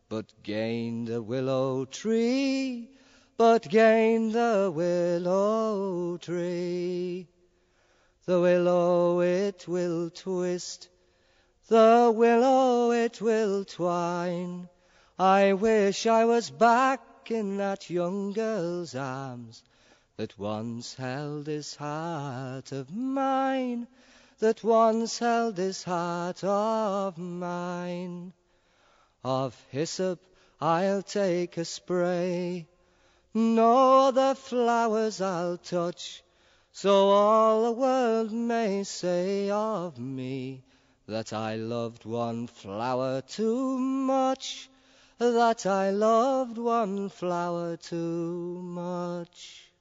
[0.09, 2.89] but gained the willow tree,
[3.35, 7.27] but gained the willow tree.
[8.25, 10.87] The willow it will twist,
[11.67, 14.69] the willow it will twine.
[15.17, 16.51] I wish I was
[17.25, 19.63] back in that young girl's arms
[20.15, 23.87] that once held this heart of mine,
[24.37, 28.31] that once held this heart of mine.
[29.23, 30.19] Of hyssop
[30.61, 32.67] I'll take a spray,
[33.33, 36.21] no other flowers I'll touch,
[36.71, 40.61] so all the world may say of me
[41.07, 44.69] that I loved one flower too much
[45.17, 49.71] that I loved one flower too much.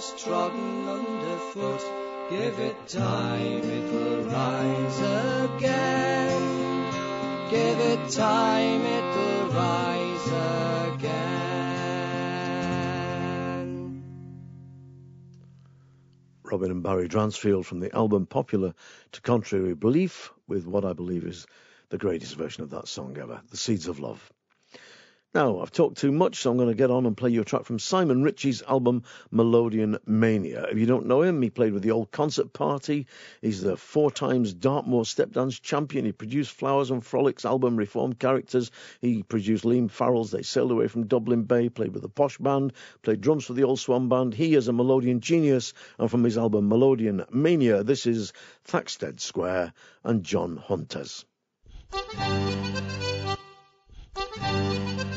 [0.00, 1.82] Was trodden underfoot,
[2.30, 4.98] give it time, it'll rise
[5.58, 6.40] again.
[7.50, 10.26] Give it time, it'll rise
[10.94, 11.20] again.
[16.44, 18.72] Robin and Barry Dransfield from the album Popular
[19.12, 21.46] to Contrary Belief with what I believe is
[21.90, 24.32] the greatest version of that song ever, The Seeds of Love.
[25.32, 27.44] Now, I've talked too much, so I'm going to get on and play you a
[27.44, 30.64] track from Simon Ritchie's album Melodion Mania.
[30.64, 33.06] If you don't know him, he played with the Old Concert Party.
[33.40, 36.04] He's the four times Dartmoor step dance champion.
[36.04, 38.72] He produced Flowers and Frolics album Reformed Characters.
[39.00, 42.72] He produced Liam Farrell's They Sailed Away from Dublin Bay, played with the Posh Band,
[43.02, 44.34] played drums for the Old Swan Band.
[44.34, 48.32] He is a Melodian genius, and from his album Melodion Mania, this is
[48.64, 51.24] Thaxted Square and John Hunters.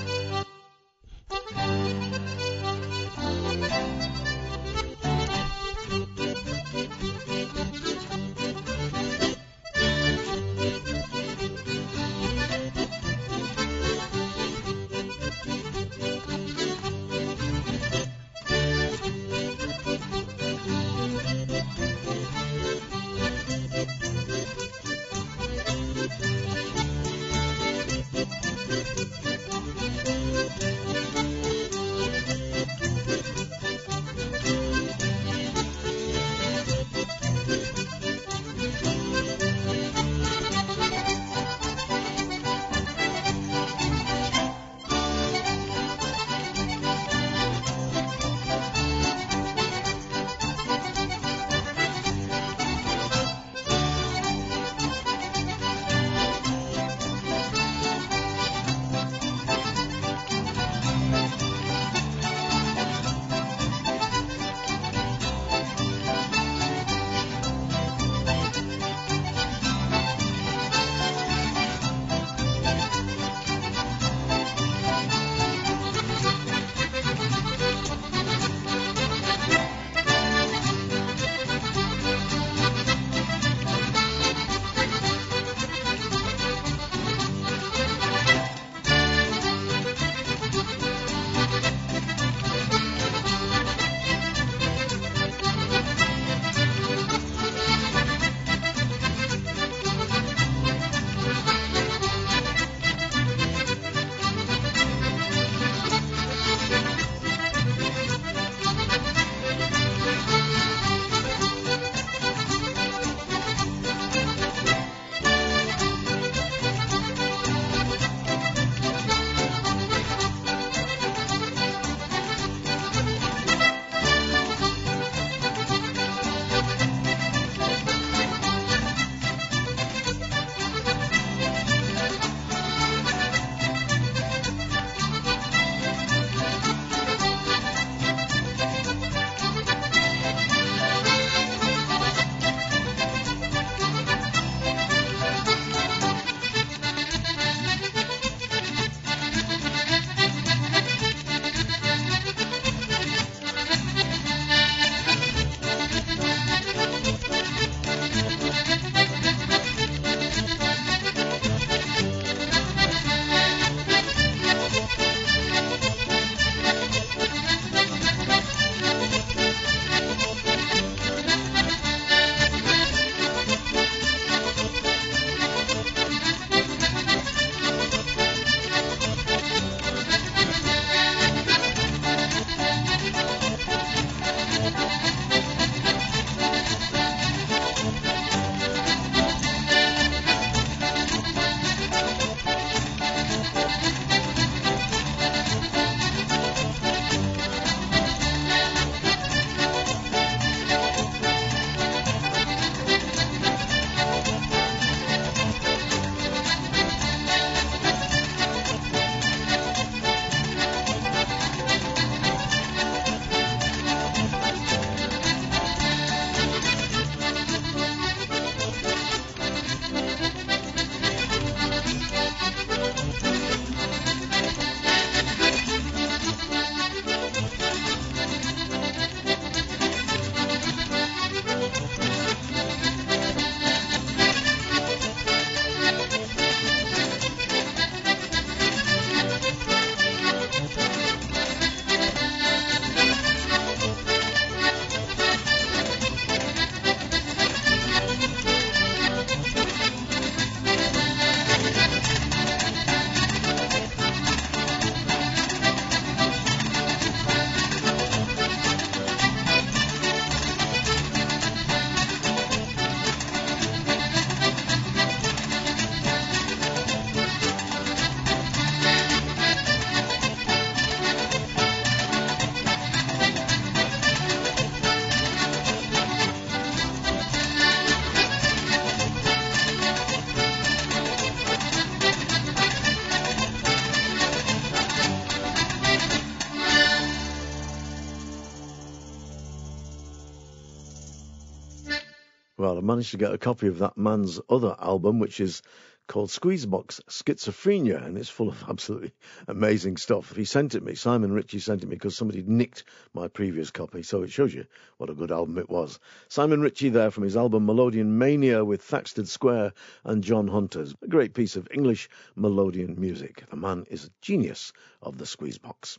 [292.94, 295.64] managed to get a copy of that man's other album, which is
[296.08, 299.14] called Squeezebox Schizophrenia, and it's full of absolutely
[299.48, 300.36] amazing stuff.
[300.36, 304.04] He sent it me, Simon Ritchie sent it me because somebody nicked my previous copy,
[304.04, 304.68] so it shows you
[304.98, 305.98] what a good album it was.
[306.28, 310.94] Simon Ritchie there from his album Melodion Mania with Thaxted Square and John Hunters.
[311.02, 313.44] A great piece of English melodeon music.
[313.50, 314.72] The man is a genius
[315.02, 315.98] of the Squeezebox.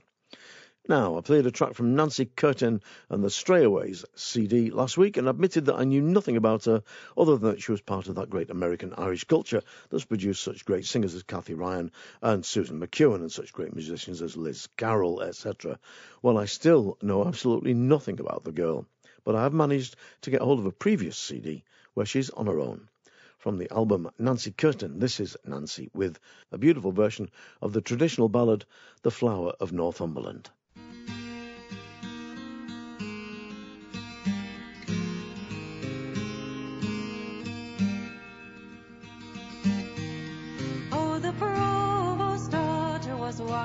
[0.87, 5.27] Now, I played a track from Nancy Curtin and the Strayaways CD last week and
[5.27, 6.83] admitted that I knew nothing about her
[7.17, 10.67] other than that she was part of that great American Irish culture that's produced such
[10.67, 11.91] great singers as Cathie Ryan
[12.21, 15.79] and Susan McKeown and such great musicians as Liz Carroll, etc.
[16.21, 18.85] Well, I still know absolutely nothing about the girl,
[19.25, 22.61] but I have managed to get hold of a previous CD where she's on her
[22.61, 22.91] own.
[23.39, 26.19] From the album Nancy Curtin, this is Nancy with
[26.53, 27.31] a beautiful version
[27.63, 28.67] of the traditional ballad
[29.01, 30.51] The Flower of Northumberland.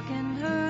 [0.09, 0.68] Walking her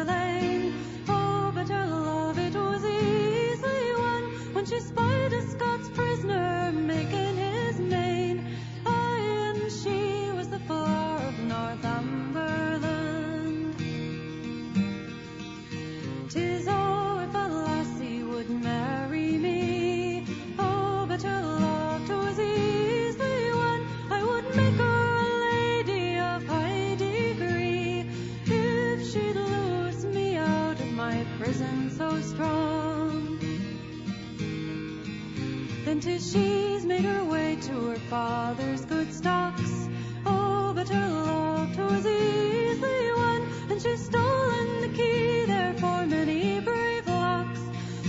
[36.19, 39.87] She's made her way to her father's good stocks.
[40.25, 46.59] Oh, but her love was easily won, and she's stolen the key there for many
[46.59, 47.61] brave locks,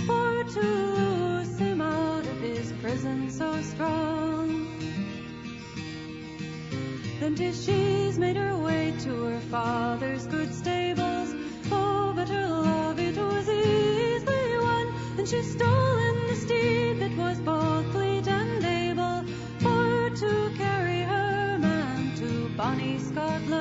[0.05, 4.67] for to loose him out of his prison so strong.
[7.21, 11.33] Then 'tis she's made her way to her father's good stables.
[11.71, 17.39] Oh, but her love it was easily won, and she's stolen the steed that was
[23.15, 23.60] bonny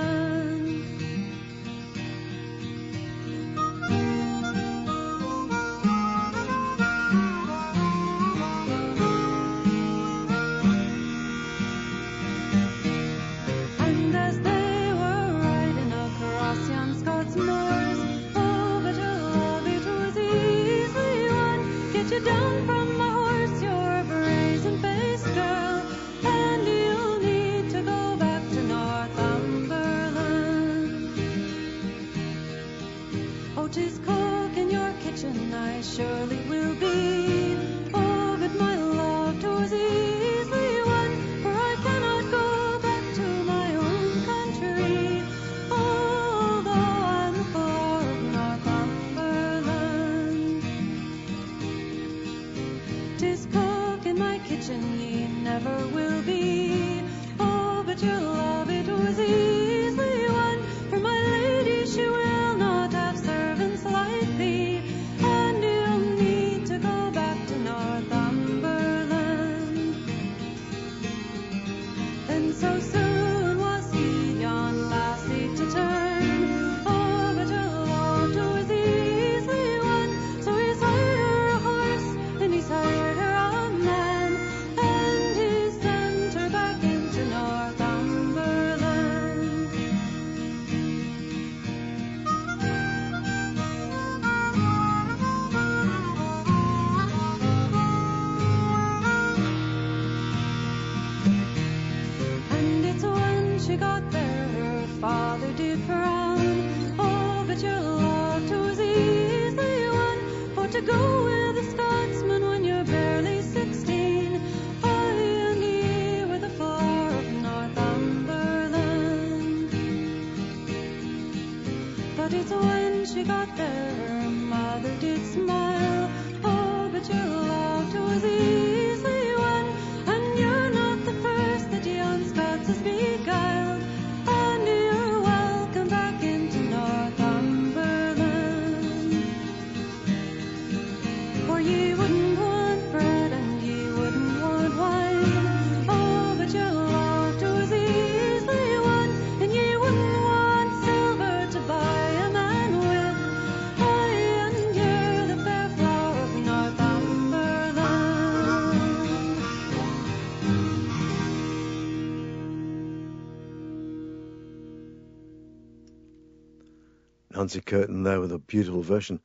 [167.41, 169.19] Nancy Curtin there with a beautiful version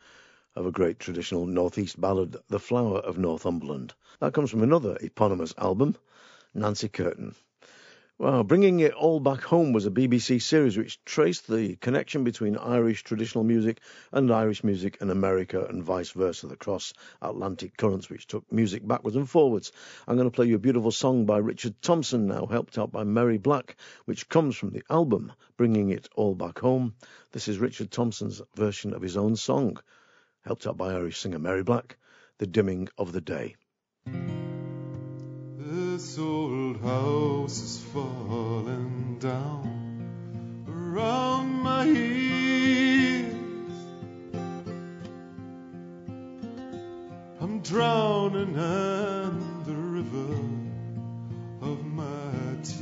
[0.56, 3.94] of a great traditional Northeast ballad, The Flower of Northumberland.
[4.22, 5.98] That comes from another eponymous album,
[6.54, 7.36] Nancy Curtin.
[8.18, 12.56] Well, Bringing It All Back Home was a BBC series which traced the connection between
[12.56, 13.82] Irish traditional music
[14.14, 18.88] and Irish music in America and vice versa, the cross Atlantic currents which took music
[18.88, 19.74] backwards and forwards.
[20.08, 23.04] I'm going to play you a beautiful song by Richard Thompson, now helped out by
[23.04, 23.76] Mary Black,
[24.06, 26.96] which comes from the album Bringing It All Back Home.
[27.34, 29.78] This is Richard Thompson's version of his own song,
[30.46, 31.98] helped out by Irish singer Mary Black,
[32.38, 33.58] The Dimming of the Day.
[35.96, 43.34] This old house is falling down around my ears.
[47.40, 50.34] I'm drowning in the river
[51.62, 52.82] of my tears.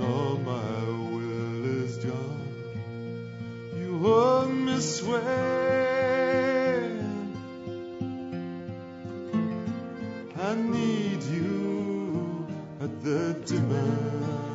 [0.00, 0.82] And my
[1.14, 2.56] will is gone.
[3.78, 5.89] You hold me sway.
[10.50, 12.44] I need you
[12.80, 14.49] at the demand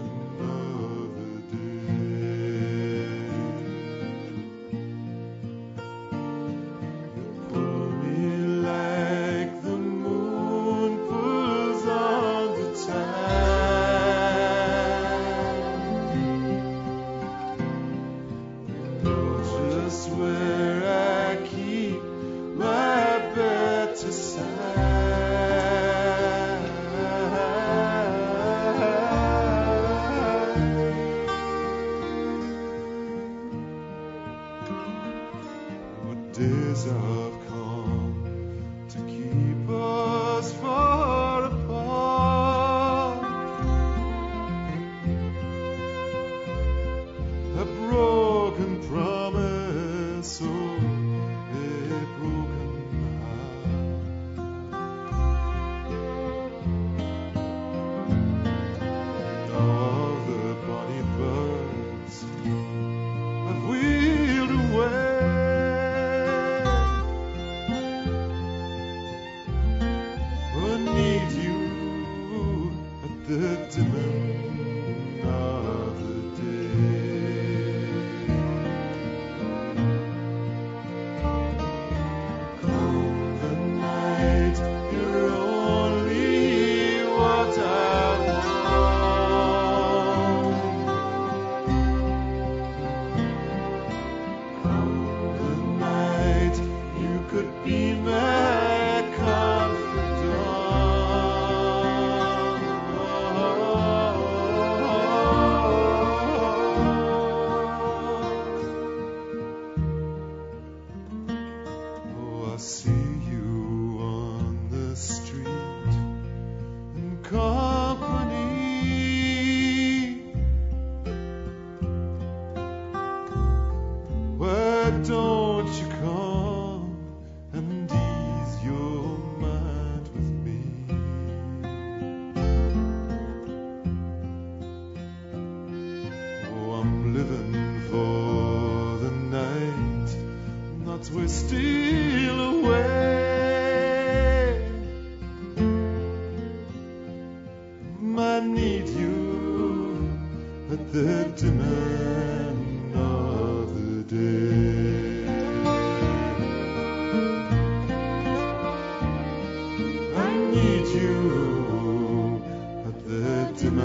[163.56, 163.78] From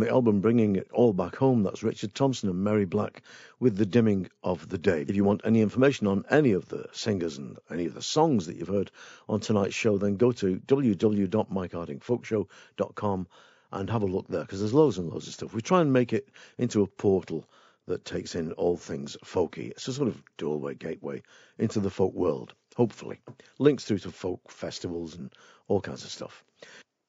[0.00, 3.22] the album Bringing It All Back Home, that's Richard Thompson and Mary Black
[3.58, 5.06] with The Dimming of the Day.
[5.08, 8.44] If you want any information on any of the singers and any of the songs
[8.44, 8.90] that you've heard
[9.26, 13.26] on tonight's show, then go to www.mikehardingfolkshow.com
[13.72, 15.54] and have a look there because there's loads and loads of stuff.
[15.54, 16.28] We try and make it
[16.58, 17.48] into a portal
[17.86, 19.70] that takes in all things folky.
[19.70, 21.22] It's a sort of doorway, gateway
[21.58, 23.20] into the folk world, hopefully.
[23.58, 25.32] Links through to folk festivals and
[25.68, 26.44] all kinds of stuff.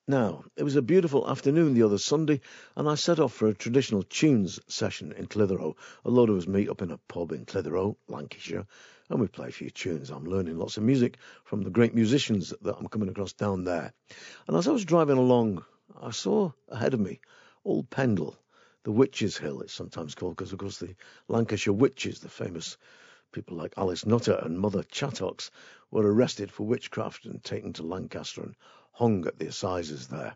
[0.09, 2.39] Now, it was a beautiful afternoon the other Sunday,
[2.77, 5.75] and I set off for a traditional tunes session in Clitheroe.
[6.05, 8.65] A load of us meet up in a pub in Clitheroe, Lancashire,
[9.09, 10.09] and we play a few tunes.
[10.09, 13.91] I'm learning lots of music from the great musicians that I'm coming across down there.
[14.47, 15.65] And as I was driving along,
[16.01, 17.21] I saw ahead of me
[17.63, 18.37] old Pendle,
[18.83, 20.95] the Witches' Hill, it's sometimes called, because of course the
[21.27, 22.77] Lancashire Witches, the famous
[23.31, 25.49] people like Alice Nutter and Mother Chattox,
[25.89, 28.55] were arrested for witchcraft and taken to Lancaster and
[28.91, 30.35] hung at the assizes there.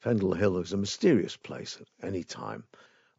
[0.00, 2.64] Pendle Hill is a mysterious place at any time.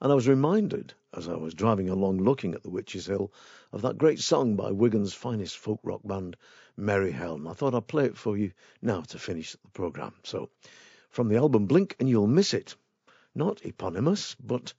[0.02, 3.32] And I was reminded, as I was driving along looking at the Witches' Hill,
[3.72, 6.36] of that great song by Wigan's finest folk rock band,
[6.78, 7.36] Merry Hell.
[7.36, 10.16] And I thought I'd play it for you now to finish the programme.
[10.24, 10.50] So,
[11.10, 12.76] from the album Blink and You'll Miss It,
[13.36, 14.74] not eponymous, but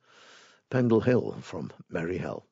[0.70, 2.46] Pendle Hill from Merry Hell.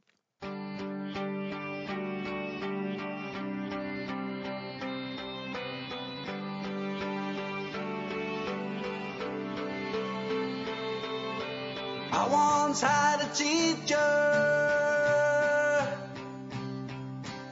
[12.11, 13.97] I once had a teacher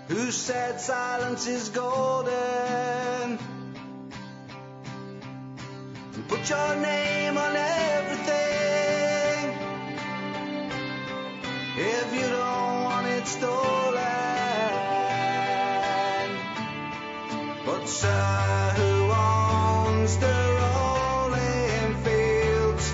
[0.08, 3.38] who said silence is golden.
[6.28, 8.34] Put your name on everything
[11.78, 14.02] if you don't want it stolen.
[17.64, 22.92] But sir, who owns the rolling fields?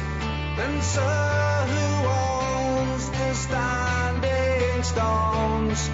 [0.59, 5.88] And sir, who owns the standing stones?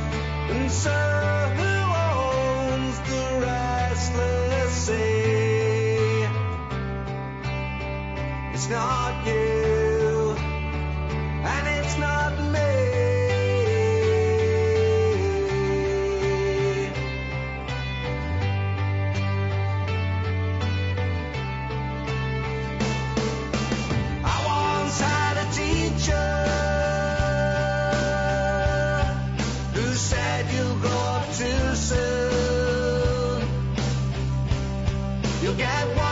[0.50, 1.37] And sir,
[8.70, 10.36] It's not you,
[11.42, 12.60] and it's not me.
[24.22, 26.28] I once had a teacher
[29.72, 33.48] who said you'll grow up too soon.
[35.42, 36.07] You'll get washed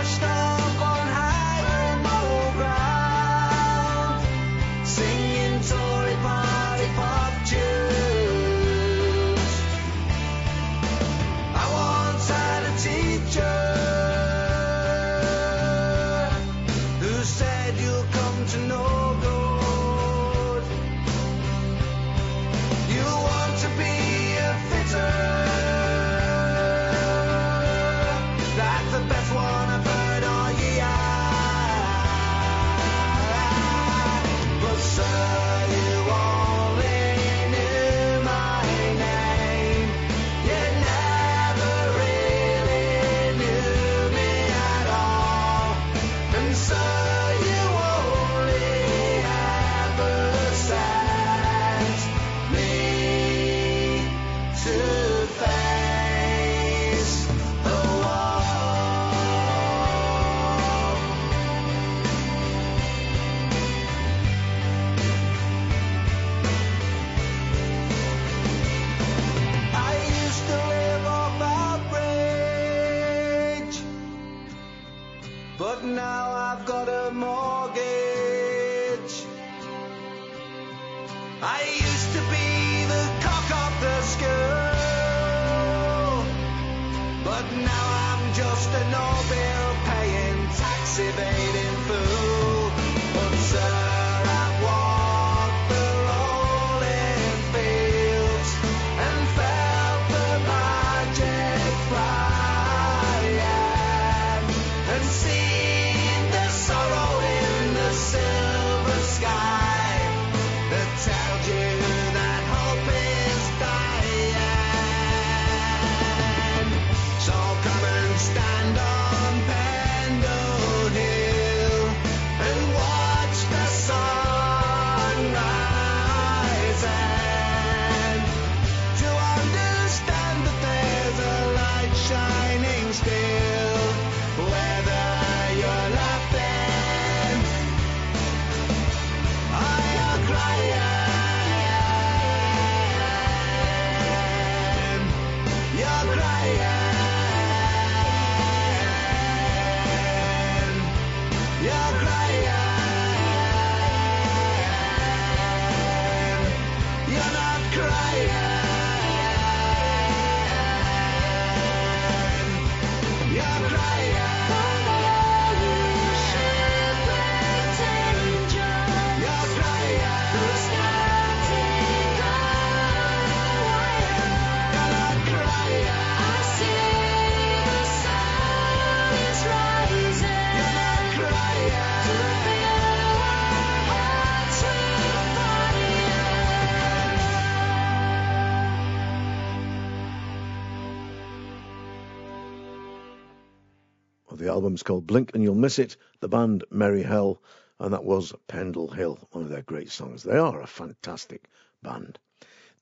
[194.67, 195.97] album's called Blink and You'll Miss It.
[196.19, 197.41] The band Merry Hell,
[197.79, 200.25] and that was Pendle Hill, one of their great songs.
[200.25, 201.49] They are a fantastic
[201.85, 202.19] band.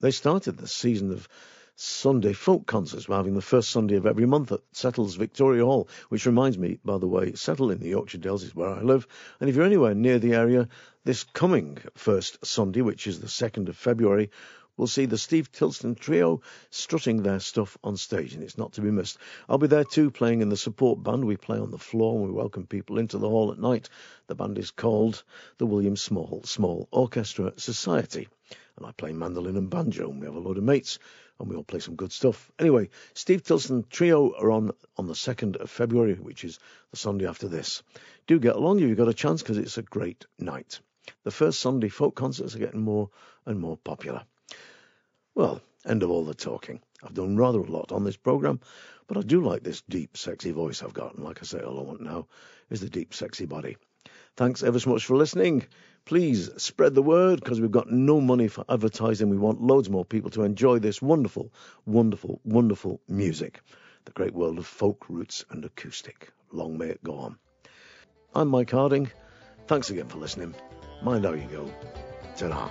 [0.01, 1.29] They started the season of
[1.77, 3.07] Sunday folk concerts.
[3.07, 6.79] We're having the first Sunday of every month at Settle's Victoria Hall, which reminds me,
[6.83, 9.07] by the way, Settle in the Yorkshire Dales is where I live.
[9.39, 10.69] And if you're anywhere near the area,
[11.05, 14.31] this coming first Sunday, which is the 2nd of February,
[14.77, 16.41] we'll see the Steve Tilston Trio
[16.71, 19.19] strutting their stuff on stage, and it's not to be missed.
[19.49, 21.25] I'll be there too, playing in the support band.
[21.25, 23.89] We play on the floor and we welcome people into the hall at night.
[24.27, 25.23] The band is called
[25.59, 28.29] the William Small Small Orchestra Society,
[28.77, 30.99] and I play mandolin and banjo, and we have a load of mates.
[31.41, 32.53] And we all play some good stuff.
[32.61, 36.61] Anyway, Steve Tilston Trio are on on the 2nd of February, which is
[36.93, 37.83] the Sunday after this.
[38.29, 40.79] Do get along if you've got a chance because it's a great night.
[41.25, 43.11] The first Sunday folk concerts are getting more
[43.47, 44.25] and more popular.
[45.35, 46.81] Well, end of all the talking.
[47.03, 48.61] I've done rather a lot on this programme,
[49.07, 51.15] but I do like this deep, sexy voice I've got.
[51.15, 52.29] And like I say, all I want now
[52.71, 53.77] is the deep, sexy body.
[54.37, 55.67] Thanks ever so much for listening.
[56.05, 59.29] Please spread the word because we've got no money for advertising.
[59.29, 61.53] We want loads more people to enjoy this wonderful,
[61.87, 63.61] wonderful, wonderful music.
[64.05, 66.31] The great world of folk, roots, and acoustic.
[66.53, 67.39] Long may it go on.
[68.35, 69.11] I'm Mike Harding.
[69.67, 70.55] Thanks again for listening.
[71.03, 71.73] Mind how you go.
[72.37, 72.71] ta